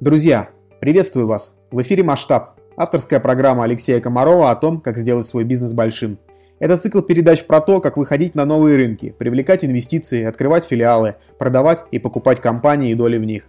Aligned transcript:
Друзья, 0.00 0.48
приветствую 0.80 1.26
вас! 1.26 1.56
В 1.70 1.82
эфире 1.82 2.02
«Масштаб»– 2.02 2.58
авторская 2.78 3.20
программа 3.20 3.64
Алексея 3.64 4.00
Комарова 4.00 4.50
о 4.50 4.56
том, 4.56 4.80
как 4.80 4.96
сделать 4.96 5.26
свой 5.26 5.44
бизнес 5.44 5.74
большим. 5.74 6.18
Это 6.58 6.78
цикл 6.78 7.02
передач 7.02 7.44
про 7.44 7.60
то, 7.60 7.82
как 7.82 7.98
выходить 7.98 8.34
на 8.34 8.46
новые 8.46 8.78
рынки, 8.78 9.14
привлекать 9.18 9.62
инвестиции, 9.62 10.24
открывать 10.24 10.64
филиалы, 10.64 11.16
продавать 11.38 11.80
и 11.90 11.98
покупать 11.98 12.40
компании 12.40 12.92
и 12.92 12.94
доли 12.94 13.18
в 13.18 13.26
них. 13.26 13.44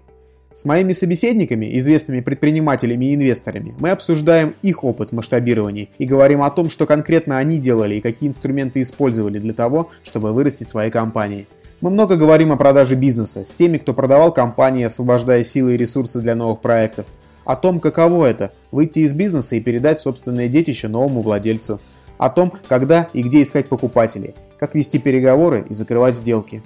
С 0.54 0.66
моими 0.66 0.92
собеседниками, 0.92 1.80
известными 1.80 2.20
предпринимателями 2.20 3.06
и 3.06 3.16
инвесторами, 3.16 3.74
мы 3.80 3.92
обсуждаем 3.92 4.54
их 4.62 4.84
опыт 4.84 5.12
в 5.12 5.14
масштабировании 5.14 5.90
и 6.00 6.06
говорим 6.06 6.42
о 6.42 6.52
том, 6.52 6.70
что 6.70 6.86
конкретно 6.86 7.38
они 7.38 7.60
делали 7.60 7.96
и 7.96 8.02
какие 8.02 8.28
инструменты 8.28 8.82
использовали 8.82 9.40
для 9.40 9.54
того, 9.54 9.90
чтобы 10.04 10.34
вырастить 10.34 10.68
свои 10.68 10.90
компании– 10.90 11.48
мы 11.82 11.90
много 11.90 12.16
говорим 12.16 12.52
о 12.52 12.58
продаже 12.58 12.96
бизнеса 12.96 13.44
с 13.44 13.52
теми, 13.52 13.80
кто 13.80 13.96
продавал 13.96 14.32
компании, 14.32 14.86
освобождая 14.86 15.44
силы 15.44 15.74
и 15.74 15.78
ресурсы 15.78 16.22
для 16.22 16.36
новых 16.36 16.62
проектов. 16.62 17.08
О 17.44 17.56
том, 17.56 17.80
каково 17.80 18.28
это– 18.28 18.52
выйти 18.72 19.00
из 19.00 19.14
бизнеса 19.14 19.56
и 19.56 19.62
передать 19.62 20.00
собственное 20.00 20.48
детище 20.48 20.88
новому 20.88 21.22
владельцу. 21.22 21.80
О 22.20 22.30
том, 22.30 22.54
когда 22.68 23.10
и 23.14 23.24
где 23.24 23.42
искать 23.42 23.68
покупателей, 23.68 24.36
как 24.60 24.76
вести 24.76 25.00
переговоры 25.00 25.66
и 25.68 25.74
закрывать 25.74 26.16
сделки. 26.16 26.62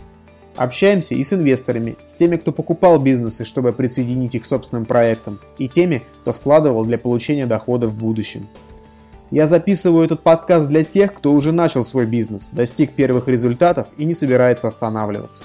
Общаемся 0.57 1.15
и 1.15 1.23
с 1.23 1.31
инвесторами, 1.31 1.95
с 2.05 2.13
теми, 2.13 2.35
кто 2.35 2.51
покупал 2.51 2.99
бизнесы, 2.99 3.45
чтобы 3.45 3.71
присоединить 3.71 4.35
их 4.35 4.41
к 4.41 4.45
собственным 4.45 4.85
проектам, 4.85 5.39
и 5.57 5.69
теми, 5.69 6.03
кто 6.21 6.33
вкладывал 6.33 6.83
для 6.83 6.97
получения 6.97 7.45
дохода 7.45 7.87
в 7.87 7.95
будущем. 7.97 8.49
Я 9.35 9.47
записываю 9.47 10.05
этот 10.05 10.23
подкаст 10.23 10.69
для 10.69 10.85
тех, 10.85 11.13
кто 11.13 11.33
уже 11.33 11.51
начал 11.51 11.83
свой 11.83 12.05
бизнес, 12.05 12.51
достиг 12.51 12.95
первых 12.95 13.27
результатов 13.27 13.89
и 13.97 14.05
не 14.05 14.13
собирается 14.13 14.69
останавливаться. 14.69 15.43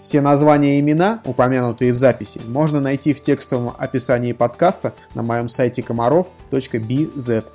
Все 0.00 0.20
названия 0.20 0.76
и 0.76 0.80
имена, 0.80 1.22
упомянутые 1.24 1.92
в 1.92 1.96
записи, 1.96 2.40
можно 2.44 2.80
найти 2.80 3.14
в 3.14 3.22
текстовом 3.22 3.76
описании 3.78 4.32
подкаста 4.32 4.92
на 5.14 5.22
моем 5.22 5.48
сайте 5.48 5.84
комаров.bz. 5.84 7.52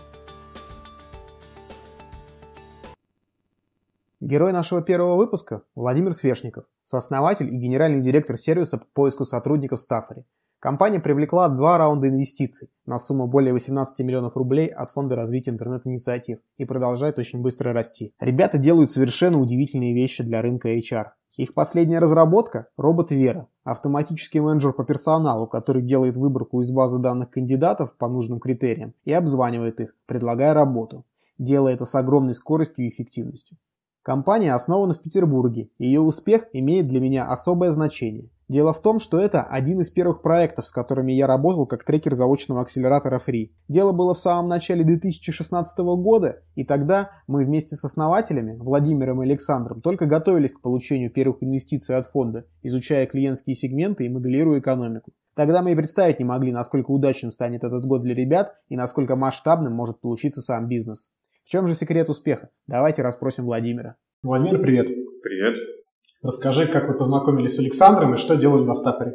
Герой 4.22 4.54
нашего 4.54 4.82
первого 4.82 5.18
выпуска– 5.18 5.64
Владимир 5.76 6.14
Свешников, 6.14 6.64
сооснователь 6.82 7.54
и 7.54 7.58
генеральный 7.58 8.00
директор 8.00 8.38
сервиса 8.38 8.78
по 8.78 8.86
поиску 8.94 9.26
сотрудников 9.26 9.82
Стаффори. 9.82 10.24
Компания 10.66 11.00
привлекла 11.00 11.48
два 11.48 11.78
раунда 11.78 12.10
инвестиций 12.10 12.72
на 12.88 12.98
сумму 12.98 13.28
более 13.28 13.54
18 13.54 14.00
миллионов 14.00 14.36
рублей 14.36 14.66
от 14.66 14.90
Фонда 14.90 15.16
развития 15.16 15.52
интернет-инициатив 15.52 16.40
и 16.58 16.66
продолжает 16.66 17.20
очень 17.20 17.44
быстро 17.44 17.72
расти. 17.72 18.16
Ребята 18.20 18.58
делают 18.58 18.90
совершенно 18.90 19.40
удивительные 19.40 19.94
вещи 19.94 20.24
для 20.24 20.42
рынка 20.42 20.76
HR. 20.76 21.10
Их 21.38 21.54
последняя 21.54 22.00
разработка– 22.00 22.70
робот 22.78 23.12
Вера, 23.12 23.48
автоматический 23.64 24.40
менеджер 24.40 24.74
по 24.74 24.84
персоналу, 24.84 25.46
который 25.46 25.84
делает 25.84 26.18
выборку 26.18 26.62
из 26.62 26.72
базы 26.72 26.98
данных 26.98 27.30
кандидатов 27.30 27.96
по 27.96 28.08
нужным 28.08 28.40
критериям 28.40 28.96
и 29.04 29.14
обзванивает 29.14 29.80
их, 29.80 29.96
предлагая 30.08 30.56
работу, 30.56 31.06
делая 31.38 31.76
это 31.76 31.86
с 31.86 31.94
огромной 31.94 32.34
скоростью 32.34 32.86
и 32.86 32.90
эффективностью. 32.90 33.60
Компания 34.02 34.52
основана 34.52 34.96
в 34.96 35.02
Петербурге, 35.04 35.70
и 35.78 35.86
ее 35.86 36.02
успех 36.02 36.48
имеет 36.54 36.88
для 36.88 37.02
меня 37.02 37.28
особое 37.28 37.70
значение. 37.70 38.32
Дело 38.48 38.74
в 38.74 38.82
том, 38.82 39.00
что 39.00 39.20
это 39.20 39.42
один 39.44 39.82
из 39.82 39.90
первых 39.90 40.22
проектов, 40.22 40.68
с 40.68 40.72
которыми 40.72 41.12
я 41.12 41.26
работал 41.26 41.66
как 41.66 41.84
трекер 41.84 42.14
заочного 42.14 42.62
акселератора 42.62 43.20
Free. 43.20 43.50
Дело 43.68 43.92
было 43.92 44.14
в 44.14 44.20
самом 44.20 44.48
начале 44.48 44.84
2016 44.84 45.78
года, 45.80 46.44
и 46.54 46.64
тогда 46.64 47.10
мы 47.26 47.44
вместе 47.44 47.76
с 47.76 47.84
основателями, 47.84 48.56
Владимиром 48.58 49.24
и 49.24 49.26
Александром, 49.26 49.82
только 49.82 50.06
готовились 50.06 50.52
к 50.52 50.62
получению 50.62 51.12
первых 51.12 51.42
инвестиций 51.42 51.98
от 51.98 52.06
фонда, 52.06 52.46
изучая 52.62 53.08
клиентские 53.08 53.56
сегменты 53.56 54.06
и 54.06 54.10
моделируя 54.10 54.60
экономику. 54.60 55.14
Тогда 55.34 55.64
мы 55.64 55.72
и 55.72 55.76
представить 55.76 56.20
не 56.20 56.26
могли, 56.26 56.52
насколько 56.52 56.92
удачным 56.92 57.32
станет 57.32 57.64
этот 57.64 57.86
год 57.86 58.02
для 58.02 58.14
ребят 58.14 58.54
и 58.70 58.78
насколько 58.78 59.16
масштабным 59.16 59.74
может 59.74 60.00
получиться 60.00 60.42
сам 60.42 60.68
бизнес. 60.68 61.12
В 61.44 61.50
чем 61.50 61.68
же 61.68 61.74
секрет 61.74 62.10
успеха? 62.10 62.50
Давайте 62.68 63.02
расспросим 63.02 63.46
Владимира. 63.46 63.98
Владимир, 64.24 64.62
привет. 64.62 64.88
Привет. 65.24 65.85
Расскажи, 66.22 66.68
как 66.68 66.88
вы 66.88 66.98
познакомились 66.98 67.56
с 67.56 67.60
Александром 67.60 68.14
и 68.14 68.18
что 68.18 68.36
делали 68.36 68.64
на 68.64 68.76
Стафоре? 68.76 69.14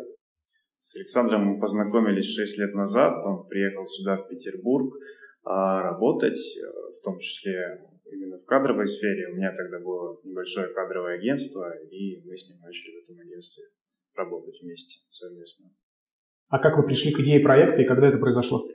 С 0.78 0.96
Александром 0.96 1.44
мы 1.44 1.60
познакомились 1.60 2.26
6 2.34 2.58
лет 2.58 2.74
назад. 2.74 3.24
Он 3.24 3.46
приехал 3.46 3.84
сюда, 3.84 4.16
в 4.16 4.28
Петербург, 4.28 4.94
а, 5.44 5.82
работать, 5.82 6.38
э, 6.56 6.66
в 6.98 7.04
том 7.04 7.18
числе 7.18 7.80
именно 8.12 8.38
в 8.38 8.44
кадровой 8.44 8.86
сфере. 8.86 9.28
У 9.28 9.36
меня 9.36 9.52
тогда 9.56 9.78
было 9.78 10.20
небольшое 10.24 10.68
кадровое 10.74 11.18
агентство, 11.18 11.70
и 11.90 12.22
мы 12.24 12.36
с 12.36 12.48
ним 12.48 12.60
начали 12.60 13.00
в 13.00 13.04
этом 13.04 13.18
агентстве 13.20 13.64
работать 14.14 14.60
вместе 14.62 15.00
совместно. 15.08 15.70
А 16.48 16.58
как 16.58 16.76
вы 16.76 16.84
пришли 16.84 17.12
к 17.12 17.20
идее 17.20 17.40
проекта 17.40 17.82
и 17.82 17.86
когда 17.86 18.08
это 18.08 18.18
произошло? 18.18 18.66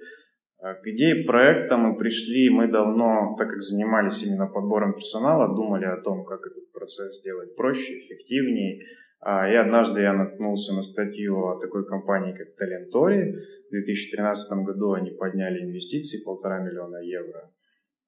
А, 0.65 0.73
к 0.73 0.87
идее 0.87 1.25
проекта 1.25 1.77
мы 1.77 1.95
пришли, 1.95 2.49
мы 2.49 2.67
давно, 2.67 3.35
так 3.37 3.49
как 3.51 3.61
занимались 3.61 4.25
именно 4.25 4.47
подбором 4.47 4.95
персонала, 4.95 5.55
думали 5.55 5.85
о 5.85 6.01
том, 6.01 6.25
как 6.25 6.39
этот 6.41 6.71
процесс 6.71 7.19
сделать 7.19 7.55
проще, 7.55 7.99
эффективнее. 7.99 8.79
А, 9.19 9.47
и 9.47 9.53
однажды 9.53 10.01
я 10.01 10.13
наткнулся 10.13 10.73
на 10.73 10.81
статью 10.81 11.37
о 11.37 11.59
такой 11.59 11.85
компании, 11.85 12.33
как 12.33 12.47
Talentori. 12.57 13.33
В 13.67 13.69
2013 13.69 14.65
году 14.65 14.93
они 14.93 15.11
подняли 15.11 15.61
инвестиции 15.61 16.25
полтора 16.25 16.59
миллиона 16.61 16.97
евро, 16.97 17.53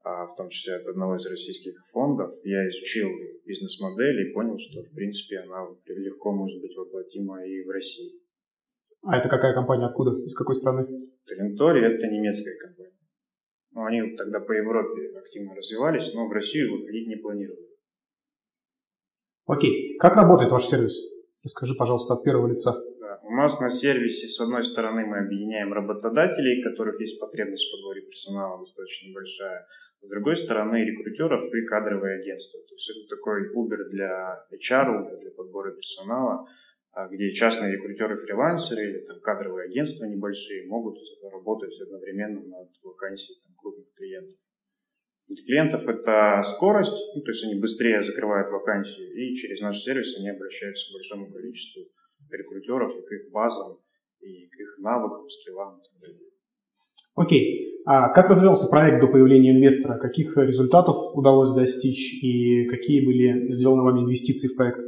а, 0.04 0.26
в 0.26 0.36
том 0.36 0.50
числе 0.50 0.78
от 0.78 0.88
одного 0.88 1.18
из 1.18 1.30
российских 1.30 1.74
фондов. 1.94 2.32
Я 2.44 2.68
изучил 2.70 3.10
бизнес-модель 3.46 4.30
и 4.30 4.34
понял, 4.34 4.58
что, 4.58 4.82
в 4.82 4.96
принципе, 4.96 5.42
она 5.42 5.68
легко 5.86 6.32
может 6.32 6.60
быть 6.60 6.76
воплотима 6.76 7.46
и 7.46 7.64
в 7.64 7.70
России. 7.70 8.14
А 9.04 9.18
это 9.18 9.30
какая 9.30 9.54
компания, 9.54 9.86
откуда, 9.86 10.18
из 10.26 10.36
какой 10.36 10.56
страны? 10.56 10.88
Талентория– 11.26 11.90
это 11.96 12.08
немецкая 12.08 12.58
компания. 12.60 12.98
Ну, 13.72 13.86
они 13.86 14.16
тогда 14.18 14.40
по 14.40 14.52
Европе 14.52 15.18
активно 15.18 15.56
развивались, 15.56 16.14
но 16.16 16.28
в 16.28 16.32
Россию 16.32 16.74
выходить 16.74 17.08
не 17.08 17.16
планировали. 17.16 17.68
Окей. 19.46 19.98
Как 19.98 20.16
работает 20.16 20.52
ваш 20.52 20.66
сервис? 20.66 21.14
Расскажи, 21.44 21.76
пожалуйста, 21.78 22.16
от 22.16 22.24
первого 22.24 22.48
лица. 22.48 22.74
Да. 23.00 23.20
У 23.24 23.32
нас 23.32 23.62
на 23.62 23.70
сервисе, 23.70 24.28
с 24.28 24.42
одной 24.42 24.64
стороны, 24.64 25.06
мы 25.06 25.20
объединяем 25.20 25.72
работодателей, 25.72 26.60
у 26.60 26.70
которых 26.70 27.00
есть 27.00 27.20
потребность 27.20 27.70
в 27.70 27.78
подборе 27.78 28.02
персонала 28.02 28.60
достаточно 28.60 29.14
большая. 29.14 29.68
С 30.02 30.10
другой 30.10 30.36
стороны, 30.36 30.84
рекрутеров 30.84 31.44
и 31.54 31.66
кадровые 31.66 32.20
агентства. 32.20 32.60
То 32.68 32.74
есть 32.74 32.90
это 32.90 33.16
такой 33.16 33.54
Uber 33.56 33.90
для 33.90 34.46
HR, 34.52 35.22
для 35.22 35.32
подбора 35.32 35.72
персонала– 35.72 36.46
где 37.06 37.32
частные 37.32 37.74
рекрутеры, 37.74 38.18
фрилансеры 38.18 38.84
или 38.90 39.00
там, 39.06 39.20
кадровые 39.22 39.70
агентства 39.70 40.06
небольшие 40.06 40.68
могут 40.68 40.98
работать 41.32 41.80
одновременно 41.80 42.42
над 42.42 42.70
вакансией 42.84 43.40
там, 43.44 43.56
крупных 43.56 43.94
клиентов. 43.94 44.36
Для 45.28 45.44
клиентов 45.44 45.88
это 45.88 46.42
скорость, 46.42 46.98
ну, 47.16 47.22
то 47.22 47.32
есть 47.32 47.44
они 47.46 47.62
быстрее 47.62 48.02
закрывают 48.02 48.50
вакансию, 48.50 49.14
и 49.14 49.34
через 49.36 49.62
наш 49.62 49.78
сервис 49.78 50.18
они 50.18 50.30
обращаются 50.30 50.90
к 50.90 50.96
большому 50.96 51.32
количеству 51.32 51.84
рекрутеров 52.32 52.92
и 52.98 53.06
к 53.06 53.12
их 53.12 53.32
базам, 53.32 53.78
и 54.22 54.48
к 54.48 54.60
их 54.60 54.78
навыкам, 54.80 55.30
скиллам 55.30 55.80
и 55.80 55.84
так 55.84 56.02
далее. 56.02 56.32
Окей. 57.16 57.82
А 57.86 58.14
как 58.14 58.30
развивался 58.30 58.70
проект 58.70 59.02
до 59.02 59.08
появления 59.08 59.52
инвестора? 59.52 59.98
Каких 60.00 60.38
результатов 60.38 60.96
удалось 61.14 61.54
достичь 61.54 62.24
и 62.24 62.66
какие 62.68 63.06
были 63.06 63.52
сделаны 63.52 63.84
вами 63.84 64.02
инвестиции 64.02 64.48
в 64.48 64.56
проект? 64.56 64.80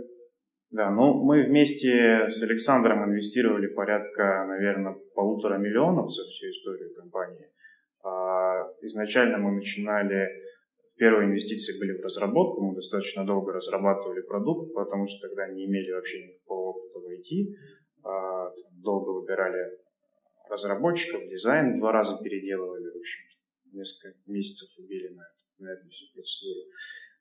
Да, 0.72 0.91
ну 0.91 1.13
мы 1.24 1.44
вместе 1.44 2.28
с 2.28 2.44
Александром 2.44 3.03
инвестировали 3.06 3.68
порядка, 3.68 4.46
наверное, 4.47 4.96
полутора 5.16 5.57
миллионов 5.57 6.12
за 6.12 6.24
всю 6.24 6.47
историю 6.52 6.94
компании. 6.94 7.50
А, 8.03 8.68
изначально 8.81 9.40
мы 9.40 9.52
начинали, 9.52 10.28
первые 10.96 11.28
инвестиции 11.28 11.79
были 11.79 12.00
в 12.00 12.03
разработку, 12.03 12.62
мы 12.62 12.75
достаточно 12.75 13.25
долго 13.25 13.52
разрабатывали 13.52 14.22
продукт, 14.22 14.74
потому 14.74 15.08
что 15.08 15.28
тогда 15.28 15.47
не 15.52 15.66
имели 15.66 15.91
вообще 15.91 16.28
никакого 16.28 16.75
опыта 16.75 17.00
в 17.00 17.09
IT. 17.09 17.47
А, 18.03 18.52
долго 18.72 19.09
выбирали 19.09 19.79
разработчиков, 20.49 21.22
дизайн 21.29 21.79
два 21.79 21.91
раза 21.91 22.22
переделывали, 22.23 22.91
в 22.91 22.97
общем 22.97 23.29
несколько 23.73 24.17
месяцев 24.28 24.70
убили 24.78 25.09
на, 25.09 25.23
на 25.59 25.73
эту 25.73 25.88
всю 25.90 26.11
процедуру. 26.14 26.61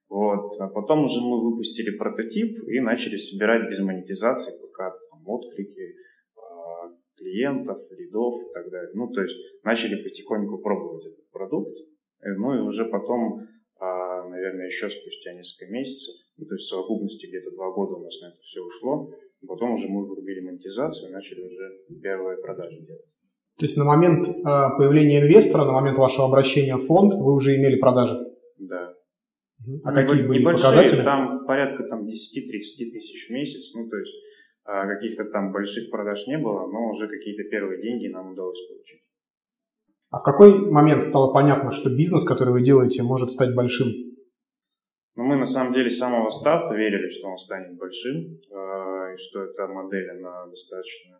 Вот. 0.09 0.59
А 0.59 0.69
потом 0.69 1.05
уже 1.05 1.21
мы 1.21 1.43
выпустили 1.43 1.97
прототип 1.97 2.67
и 2.69 2.81
начали 2.81 3.17
собирать 3.17 3.69
без 3.69 3.81
монетизации 3.81 4.61
пока 4.63 4.91
там, 4.91 5.27
отклики 5.27 5.95
э, 6.37 6.41
клиентов, 7.17 7.79
лидов 7.91 8.35
и 8.49 8.55
так 8.55 8.71
далее. 8.71 8.91
Ну, 8.95 9.09
то 9.09 9.21
есть 9.21 9.37
начали 9.65 10.03
потихоньку 10.03 10.59
пробовать 10.59 11.07
этот 11.07 11.31
продукт. 11.31 11.77
Э, 12.23 12.33
ну 12.39 12.55
и 12.55 12.61
уже 12.61 12.87
потом, 12.91 13.41
э, 13.41 13.49
наверное, 13.81 14.67
еще 14.67 14.89
спустя 14.89 15.35
несколько 15.35 15.73
месяцев, 15.73 16.15
ну, 16.39 16.47
то 16.47 16.55
есть 16.55 16.65
в 16.65 16.69
совокупности 16.69 17.27
где-то 17.27 17.51
два 17.51 17.71
года 17.73 17.97
у 17.97 18.05
нас 18.05 18.21
на 18.23 18.29
это 18.29 18.41
все 18.41 18.61
ушло. 18.63 19.11
Потом 19.47 19.73
уже 19.73 19.89
мы 19.89 20.03
вырубили 20.03 20.41
монетизацию 20.41 21.11
и 21.11 21.13
начали 21.13 21.43
уже 21.43 21.71
первые 22.03 22.39
продажи 22.39 22.81
делать. 22.81 23.05
То 23.59 23.65
есть 23.65 23.77
на 23.77 23.85
момент 23.85 24.27
э, 24.27 24.33
появления 24.79 25.21
инвестора, 25.21 25.65
на 25.65 25.73
момент 25.73 25.99
вашего 25.99 26.29
обращения 26.29 26.77
в 26.77 26.87
фонд, 26.87 27.13
вы 27.15 27.35
уже 27.35 27.57
имели 27.57 27.77
продажи? 27.77 28.28
А 29.85 29.93
какие 29.93 30.27
были 30.27 30.41
Небольшие, 30.41 30.69
показатели? 30.69 31.03
Там 31.03 31.47
порядка 31.47 31.85
там, 31.85 32.05
10-30 32.07 32.09
тысяч 32.09 33.29
в 33.29 33.33
месяц. 33.33 33.75
Ну, 33.75 33.89
то 33.89 33.97
есть 33.97 34.15
А 34.65 34.87
каких-то 34.87 35.25
там 35.25 35.53
больших 35.53 35.91
продаж 35.91 36.27
не 36.27 36.39
было, 36.39 36.67
но 36.67 36.91
уже 36.91 37.09
какие-то 37.09 37.45
первые 37.45 37.83
деньги 37.83 38.09
нам 38.09 38.33
удалось 38.33 38.67
получить. 38.69 39.03
А 40.11 40.21
в 40.21 40.23
какой 40.23 40.71
момент 40.71 41.05
стало 41.05 41.33
понятно, 41.33 41.71
что 41.71 41.95
бизнес, 41.95 42.25
который 42.25 42.53
вы 42.53 42.63
делаете, 42.63 43.03
может 43.03 43.31
стать 43.31 43.55
большим? 43.55 43.89
Ну, 45.17 45.25
мы 45.25 45.37
на 45.37 45.45
самом 45.45 45.75
деле 45.75 45.91
с 45.91 45.99
самого 45.99 46.29
старта 46.31 46.75
верили, 46.75 47.09
что 47.09 47.29
он 47.29 47.39
станет 47.39 47.77
большим, 47.77 48.39
э, 48.51 49.15
и 49.15 49.17
что 49.17 49.45
эта 49.45 49.67
модель, 49.67 50.11
она 50.11 50.47
достаточно 50.47 51.18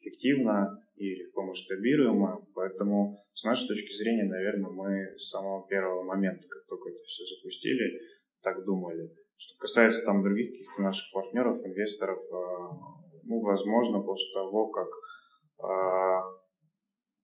эффективна 0.00 0.82
и 0.96 1.14
легко 1.14 1.42
масштабируема. 1.42 2.44
Поэтому, 2.54 3.22
с 3.34 3.44
нашей 3.44 3.68
точки 3.68 3.92
зрения, 3.92 4.24
наверное, 4.24 4.70
мы 4.70 5.14
с 5.16 5.30
самого 5.30 5.66
первого 5.68 6.02
момента, 6.02 6.46
как 6.48 6.66
только 6.66 6.90
это 6.90 7.02
все 7.04 7.24
запустили, 7.36 8.00
так 8.42 8.64
думали. 8.64 9.10
Что 9.36 9.58
касается 9.58 10.06
там 10.06 10.22
других 10.22 10.50
каких-то 10.50 10.82
наших 10.82 11.12
партнеров, 11.12 11.64
инвесторов, 11.64 12.18
э, 12.18 13.00
ну, 13.24 13.40
возможно, 13.40 14.02
после 14.02 14.34
того, 14.34 14.68
как 14.68 14.88
э, 14.88 16.20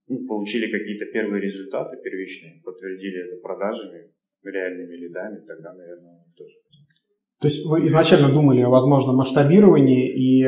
ну, 0.08 0.26
получили 0.26 0.70
какие-то 0.70 1.06
первые 1.06 1.43
результаты 1.43 1.96
первичные, 2.02 2.62
подтвердили 2.62 3.26
это 3.26 3.43
продажами, 3.43 4.12
реальными 4.43 4.94
лидами, 4.94 5.44
тогда, 5.46 5.75
наверное, 5.75 6.25
тоже. 6.37 6.55
То 7.40 7.48
есть 7.48 7.66
вы 7.66 7.84
изначально 7.84 8.32
думали 8.32 8.62
о 8.62 8.70
возможном 8.70 9.16
масштабировании 9.16 10.08
и 10.08 10.44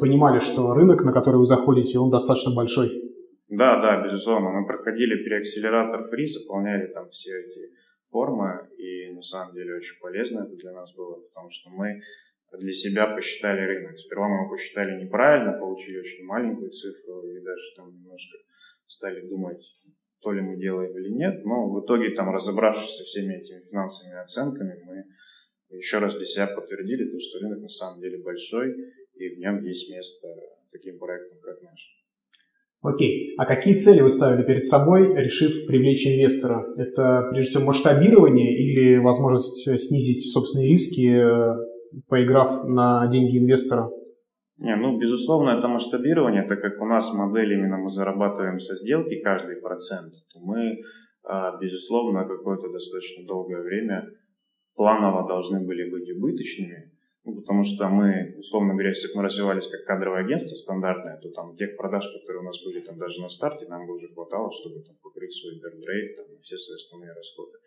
понимали, 0.00 0.38
что 0.38 0.72
рынок, 0.74 1.02
на 1.02 1.12
который 1.12 1.36
вы 1.36 1.46
заходите, 1.46 1.98
он 1.98 2.10
достаточно 2.10 2.54
большой? 2.54 2.88
Да, 3.48 3.80
да, 3.82 4.02
безусловно. 4.02 4.50
Мы 4.50 4.66
проходили 4.66 5.24
переакселератор 5.24 6.08
фри, 6.08 6.24
заполняли 6.26 6.86
там 6.92 7.08
все 7.08 7.30
эти 7.40 7.70
формы, 8.10 8.68
и 8.78 9.12
на 9.14 9.22
самом 9.22 9.54
деле 9.54 9.74
очень 9.74 10.00
полезно 10.00 10.44
это 10.44 10.54
для 10.56 10.72
нас 10.72 10.94
было, 10.94 11.20
потому 11.20 11.50
что 11.50 11.70
мы 11.70 12.00
для 12.58 12.72
себя 12.72 13.06
посчитали 13.06 13.60
рынок. 13.60 13.98
Сперва 13.98 14.28
мы 14.28 14.42
его 14.42 14.50
посчитали 14.50 15.02
неправильно, 15.02 15.58
получили 15.58 15.98
очень 15.98 16.26
маленькую 16.26 16.70
цифру 16.70 17.22
и 17.26 17.42
даже 17.42 17.62
там 17.76 17.92
немножко 17.92 18.38
стали 18.86 19.26
думать, 19.26 19.62
то 20.20 20.32
ли 20.32 20.40
мы 20.40 20.56
делаем 20.56 20.96
или 20.96 21.10
нет. 21.10 21.44
Но 21.44 21.68
в 21.68 21.84
итоге, 21.84 22.14
там, 22.14 22.30
разобравшись 22.32 22.96
со 22.96 23.04
всеми 23.04 23.34
этими 23.34 23.60
финансовыми 23.68 24.22
оценками, 24.22 24.82
мы 24.84 25.04
еще 25.76 25.98
раз 25.98 26.14
для 26.16 26.26
себя 26.26 26.46
подтвердили 26.46 27.10
то, 27.10 27.18
что 27.18 27.40
рынок 27.40 27.60
на 27.60 27.68
самом 27.68 28.00
деле 28.00 28.18
большой, 28.18 28.74
и 29.14 29.28
в 29.28 29.38
нем 29.38 29.62
есть 29.62 29.90
место 29.90 30.28
таким 30.70 30.98
проектам, 30.98 31.38
как 31.42 31.62
наш. 31.62 31.96
Окей. 32.82 33.28
А 33.38 33.46
какие 33.46 33.76
цели 33.76 34.00
вы 34.00 34.08
ставили 34.08 34.44
перед 34.44 34.64
собой, 34.64 35.14
решив 35.14 35.66
привлечь 35.66 36.06
инвестора? 36.06 36.66
Это, 36.76 37.28
прежде 37.30 37.50
всего, 37.50 37.64
масштабирование 37.66 38.56
или 38.56 38.98
возможность 38.98 39.62
снизить 39.80 40.32
собственные 40.32 40.68
риски, 40.68 41.14
э, 41.14 41.56
поиграв 42.08 42.64
на 42.64 43.06
деньги 43.06 43.38
инвестора? 43.38 43.88
Не, 44.58 44.76
ну, 44.76 44.98
безусловно, 44.98 45.58
это 45.58 45.68
масштабирование, 45.68 46.42
так 46.42 46.60
как 46.60 46.80
у 46.80 46.86
нас 46.86 47.14
модель 47.14 47.52
именно 47.52 47.78
мы 47.78 47.88
зарабатываем 47.88 48.58
со 48.58 48.74
сделки 48.74 49.20
каждый 49.20 49.56
процент, 49.56 50.14
то 50.32 50.40
мы, 50.40 50.80
а, 51.24 51.58
безусловно, 51.58 52.24
какое-то 52.24 52.68
достаточно 52.70 53.26
долгое 53.26 53.62
время 53.62 54.08
планово 54.74 55.26
должны 55.28 55.66
были 55.66 55.90
быть 55.90 56.10
убыточными, 56.10 56.92
ну, 57.24 57.36
потому 57.36 57.62
что 57.62 57.88
мы, 57.88 58.34
условно 58.38 58.72
говоря, 58.72 58.88
если 58.88 59.08
бы 59.12 59.18
мы 59.18 59.24
развивались 59.24 59.68
как 59.68 59.84
кадровое 59.84 60.24
агентство 60.24 60.54
стандартное, 60.56 61.18
то 61.22 61.30
там 61.30 61.54
тех 61.54 61.76
продаж, 61.76 62.04
которые 62.18 62.42
у 62.42 62.44
нас 62.44 62.62
были 62.64 62.80
там 62.80 62.98
даже 62.98 63.22
на 63.22 63.28
старте, 63.28 63.66
нам 63.68 63.86
бы 63.86 63.94
уже 63.94 64.08
хватало, 64.08 64.50
чтобы 64.50 64.82
там, 64.82 64.96
покрыть 65.02 65.32
свой 65.32 65.54
бердрейт, 65.54 66.16
там, 66.16 66.26
все 66.40 66.56
свои 66.58 66.76
основные 66.76 67.12
расходы. 67.12 67.58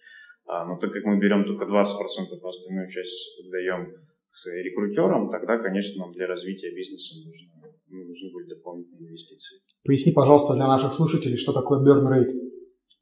А, 0.48 0.66
но 0.66 0.78
так 0.78 0.92
как 0.92 1.06
мы 1.06 1.18
берем 1.20 1.46
только 1.46 1.64
20%, 1.66 1.72
а 1.72 2.48
остальную 2.50 2.88
часть 2.88 3.50
даем 3.50 3.96
с 4.30 4.52
рекрутером, 4.52 5.32
тогда, 5.32 5.58
конечно, 5.58 6.04
нам 6.04 6.14
для 6.14 6.28
развития 6.28 6.76
бизнеса 6.76 7.16
нужно, 7.26 7.72
ну, 7.88 8.04
нужны 8.04 8.34
были 8.34 8.50
дополнительные 8.50 9.08
инвестиции. 9.08 9.60
Поясни, 9.86 10.12
пожалуйста, 10.12 10.56
для 10.56 10.68
наших 10.68 10.92
слушателей, 10.92 11.38
что 11.38 11.54
такое 11.54 11.80
burn 11.80 12.04
rate. 12.12 12.45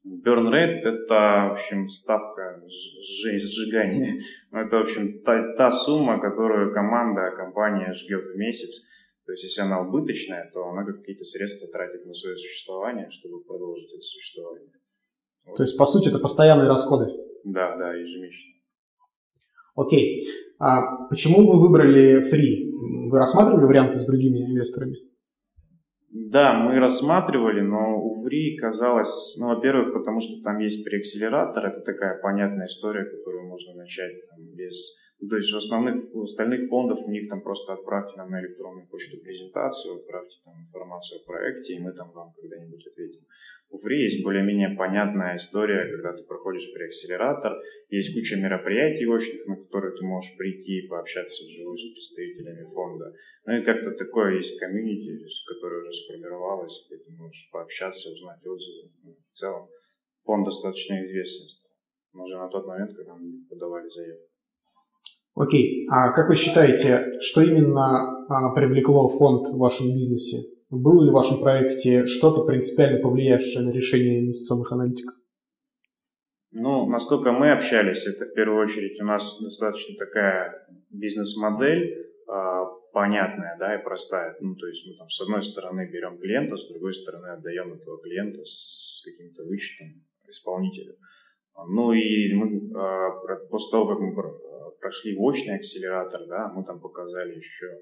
Burn 0.06 0.52
rate– 0.52 0.82
это, 0.84 1.48
в 1.48 1.52
общем, 1.52 1.88
ставка 1.88 2.62
сжигания. 2.68 4.20
Ну, 4.52 4.60
это, 4.60 4.78
в 4.78 4.82
общем, 4.82 5.22
та, 5.22 5.54
та 5.56 5.72
сумма, 5.72 6.20
которую 6.20 6.74
команда, 6.74 7.32
компания 7.38 7.94
жгет 7.94 8.26
в 8.26 8.36
месяц. 8.38 8.90
То 9.26 9.32
есть, 9.32 9.44
если 9.44 9.62
она 9.62 9.82
убыточная, 9.82 10.52
то 10.54 10.68
она 10.68 10.84
какие-то 10.84 11.24
средства 11.24 11.70
тратит 11.70 12.06
на 12.06 12.14
свое 12.14 12.36
существование, 12.36 13.10
чтобы 13.10 13.44
продолжить 13.46 13.94
это 13.94 14.02
существование. 14.02 14.74
Вот. 15.48 15.56
То 15.56 15.64
есть, 15.64 15.78
по 15.78 15.86
сути, 15.86 16.10
это 16.10 16.20
постоянные 16.20 16.68
расходы? 16.68 17.06
Да, 17.46 17.78
да, 17.78 17.94
ежемесячно. 17.94 18.52
Окей. 19.76 20.28
А 20.60 21.08
почему 21.08 21.48
вы 21.48 21.62
выбрали 21.62 22.20
Free? 22.20 23.10
Вы 23.10 23.18
рассматривали 23.18 23.66
варианты 23.66 24.00
с 24.02 24.06
другими 24.06 24.40
инвесторами? 24.40 24.98
Да, 26.16 26.54
мы 26.54 26.80
рассматривали, 26.80 27.62
но 27.62 27.98
у 28.00 28.14
Free 28.14 28.56
казалось, 28.60 29.36
ну, 29.42 29.48
во-первых, 29.48 29.94
потому 29.94 30.20
что 30.20 30.44
там 30.44 30.60
есть 30.60 30.86
преакселератор, 30.86 31.66
это 31.66 31.82
такая 31.82 32.22
понятная 32.22 32.68
история, 32.68 33.04
которую 33.04 33.48
можно 33.48 33.74
начать 33.74 34.14
там, 34.30 34.40
без 34.56 35.03
то 35.30 35.36
есть 35.36 35.54
у 35.54 35.58
основных, 35.58 36.04
остальных 36.16 36.68
фондов 36.68 37.00
у 37.06 37.12
них 37.12 37.30
там 37.30 37.42
просто 37.42 37.74
отправьте 37.74 38.18
нам 38.18 38.32
на 38.32 38.42
электронную 38.42 38.88
почту 38.88 39.22
презентацию, 39.22 39.96
отправьте 39.96 40.38
там 40.44 40.60
информацию 40.60 41.22
о 41.22 41.26
проекте, 41.28 41.76
и 41.76 41.80
мы 41.80 41.94
там 41.94 42.12
вам 42.12 42.34
когда-нибудь 42.34 42.88
ответим. 42.88 43.26
У 43.70 43.78
Free 43.78 44.06
есть 44.06 44.24
более-менее 44.24 44.78
понятная 44.78 45.36
история, 45.36 45.90
когда 45.90 46.14
ты 46.14 46.24
проходишь 46.24 46.74
преакселератор, 46.74 47.54
есть 47.90 48.14
куча 48.16 48.36
мероприятий 48.42 49.06
очных, 49.08 49.48
на 49.48 49.56
которые 49.56 49.96
ты 49.98 50.04
можешь 50.06 50.38
прийти 50.38 50.80
и 50.80 50.88
пообщаться 50.88 51.46
вживую 51.46 51.78
с 51.78 51.94
представителями 51.94 52.66
фонда. 52.66 53.14
Ну 53.46 53.54
и 53.58 53.64
как-то 53.64 53.92
такое 53.92 54.36
есть 54.36 54.60
комьюнити, 54.60 55.26
которое 55.48 55.82
уже 55.82 55.92
сформировалось, 55.92 56.86
где 56.88 56.98
ты 56.98 57.12
можешь 57.12 57.50
пообщаться, 57.52 58.12
узнать 58.12 58.46
отзывы. 58.46 58.92
Ну, 59.04 59.16
в 59.32 59.32
целом 59.32 59.68
фонд 60.24 60.46
достаточно 60.46 61.04
известен 61.04 61.50
стал. 61.50 61.72
Уже 62.14 62.38
на 62.38 62.50
тот 62.50 62.68
момент, 62.68 62.96
когда 62.96 63.16
мы 63.16 63.44
подавали 63.50 63.88
заявку. 63.88 64.33
Окей, 65.36 65.84
а 65.90 66.12
как 66.14 66.30
вы 66.30 66.36
считаете, 66.36 67.20
что 67.20 67.42
именно 67.42 68.26
а, 68.30 68.54
привлекло 68.54 69.08
фонд 69.08 69.50
в 69.50 69.58
вашем 69.58 69.88
бизнесе? 69.88 70.44
Было 70.70 71.04
ли 71.04 71.10
в 71.10 71.14
вашем 71.14 71.42
проекте 71.42 72.06
что-то 72.06 72.44
принципиально 72.44 73.00
повлиявшее 73.00 73.66
на 73.66 73.72
решение 73.72 74.20
инвестиционных 74.20 74.72
аналитиков? 74.72 75.16
Ну, 76.52 76.88
насколько 76.88 77.32
мы 77.32 77.52
общались, 77.52 78.06
это 78.06 78.26
в 78.26 78.34
первую 78.34 78.62
очередь 78.62 79.02
у 79.02 79.06
нас 79.06 79.42
достаточно 79.42 79.96
такая 79.98 80.68
бизнес-модель 80.92 82.12
э, 82.28 82.64
понятная, 82.92 83.58
да, 83.60 83.76
и 83.76 83.84
простая. 83.84 84.36
Ну, 84.40 84.56
то 84.56 84.68
есть 84.68 84.88
мы 84.88 84.98
там 84.98 85.10
с 85.10 85.20
одной 85.22 85.42
стороны 85.42 85.90
берем 85.92 86.20
клиента, 86.20 86.56
с 86.56 86.70
другой 86.70 86.94
стороны 86.94 87.28
отдаем 87.28 87.74
этого 87.74 88.00
клиента 88.02 88.42
с 88.44 89.04
каким-то 89.04 89.44
вычетом 89.46 90.06
исполнителю. 90.28 90.96
Ну 91.56 91.94
и 91.94 92.34
мы 92.34 92.48
э, 92.48 93.48
после 93.50 93.72
того, 93.72 93.88
как 93.88 94.00
мы 94.00 94.14
прошли 94.80 95.16
очный 95.18 95.56
акселератор, 95.56 96.28
да, 96.28 96.52
мы 96.54 96.64
там 96.66 96.80
показали 96.80 97.36
еще 97.36 97.68
э, 97.68 97.80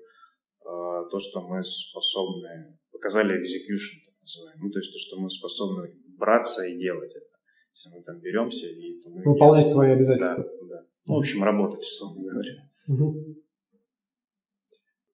то, 0.64 1.18
что 1.20 1.48
мы 1.48 1.64
способны, 1.64 2.78
показали 2.92 3.36
execution, 3.36 4.06
так 4.06 4.22
называемый, 4.22 4.64
ну, 4.64 4.70
то 4.72 4.80
есть 4.80 4.94
то, 4.94 5.00
что 5.00 5.22
мы 5.22 5.30
способны 5.30 5.96
браться 6.18 6.66
и 6.66 6.78
делать 6.78 7.12
это. 7.16 7.26
Если 7.74 7.98
мы 7.98 8.04
там 8.04 8.20
беремся 8.20 8.68
и... 8.68 9.02
Мы 9.06 9.24
Выполнять 9.24 9.66
делаем. 9.66 9.66
свои 9.66 9.92
обязательства. 9.92 10.44
Да, 10.44 10.68
да. 10.70 10.86
Ну, 11.08 11.16
в 11.16 11.18
общем, 11.20 11.44
работать, 11.44 11.80
условно 11.80 12.30
говоря. 12.30 12.70
Угу. 12.88 13.36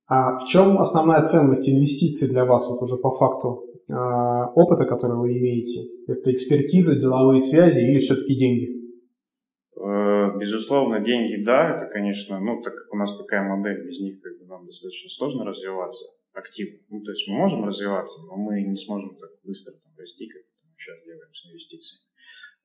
А 0.07 0.37
в 0.37 0.45
чем 0.45 0.79
основная 0.79 1.23
ценность 1.23 1.69
инвестиций 1.69 2.29
для 2.29 2.45
вас, 2.45 2.67
вот 2.69 2.81
уже 2.81 2.97
по 2.97 3.11
факту 3.11 3.65
опыта, 3.89 4.85
который 4.85 5.17
вы 5.17 5.37
имеете? 5.37 5.81
Это 6.07 6.31
экспертиза, 6.31 6.99
деловые 6.99 7.39
связи 7.39 7.89
или 7.89 7.99
все-таки 7.99 8.37
деньги? 8.37 8.77
безусловно, 10.37 10.99
деньги, 10.99 11.43
да, 11.43 11.75
это, 11.75 11.85
конечно, 11.85 12.39
ну, 12.39 12.61
так 12.61 12.75
как 12.75 12.93
у 12.93 12.97
нас 12.97 13.17
такая 13.17 13.43
модель, 13.43 13.85
без 13.87 13.99
них 13.99 14.21
как 14.21 14.37
бы 14.39 14.45
нам 14.45 14.65
достаточно 14.65 15.09
сложно 15.09 15.45
развиваться 15.45 16.05
активно. 16.33 16.79
Ну, 16.89 17.01
то 17.03 17.11
есть 17.11 17.27
мы 17.27 17.37
можем 17.37 17.65
развиваться, 17.65 18.25
но 18.27 18.37
мы 18.37 18.61
не 18.61 18.77
сможем 18.77 19.15
так 19.17 19.31
быстро 19.43 19.73
там, 19.81 19.93
расти, 19.97 20.27
как 20.27 20.43
мы 20.63 20.75
сейчас 20.77 21.03
делаем 21.03 21.33
с 21.33 21.47
инвестициями. 21.47 22.05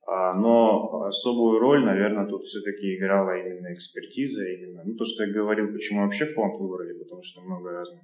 А, 0.05 0.33
но 0.37 1.03
особую 1.03 1.59
роль, 1.59 1.83
наверное, 1.85 2.27
тут 2.27 2.43
все-таки 2.43 2.95
играла 2.95 3.31
именно 3.39 3.73
экспертиза, 3.73 4.45
именно, 4.47 4.83
ну, 4.85 4.95
то, 4.95 5.05
что 5.05 5.23
я 5.23 5.33
говорил, 5.33 5.71
почему 5.71 6.01
вообще 6.01 6.25
фонд 6.25 6.59
выбрали, 6.59 6.97
потому 6.99 7.21
что 7.23 7.41
много 7.41 7.71
разных 7.71 8.03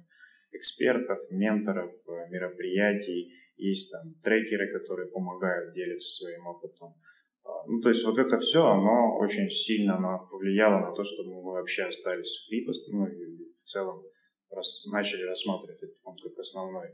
экспертов, 0.52 1.18
менторов, 1.30 1.92
э, 2.08 2.28
мероприятий, 2.30 3.32
есть 3.56 3.92
там 3.92 4.14
трекеры, 4.22 4.72
которые 4.72 5.08
помогают 5.10 5.74
делиться 5.74 6.24
своим 6.24 6.46
опытом. 6.46 6.94
Ну, 7.66 7.80
то 7.80 7.88
есть 7.88 8.06
вот 8.06 8.18
это 8.18 8.38
все, 8.38 8.64
оно 8.64 9.18
очень 9.18 9.50
сильно 9.50 9.96
оно 9.96 10.28
повлияло 10.30 10.80
на 10.80 10.94
то, 10.94 11.02
чтобы 11.02 11.42
мы 11.42 11.52
вообще 11.52 11.84
остались 11.84 12.46
в 12.46 12.52
Липос, 12.52 12.88
ну 12.88 13.06
и 13.06 13.50
в 13.50 13.62
целом 13.64 14.02
рас, 14.50 14.86
начали 14.92 15.22
рассматривать 15.24 15.82
этот 15.82 15.98
фонд 15.98 16.20
как 16.22 16.38
основной. 16.38 16.88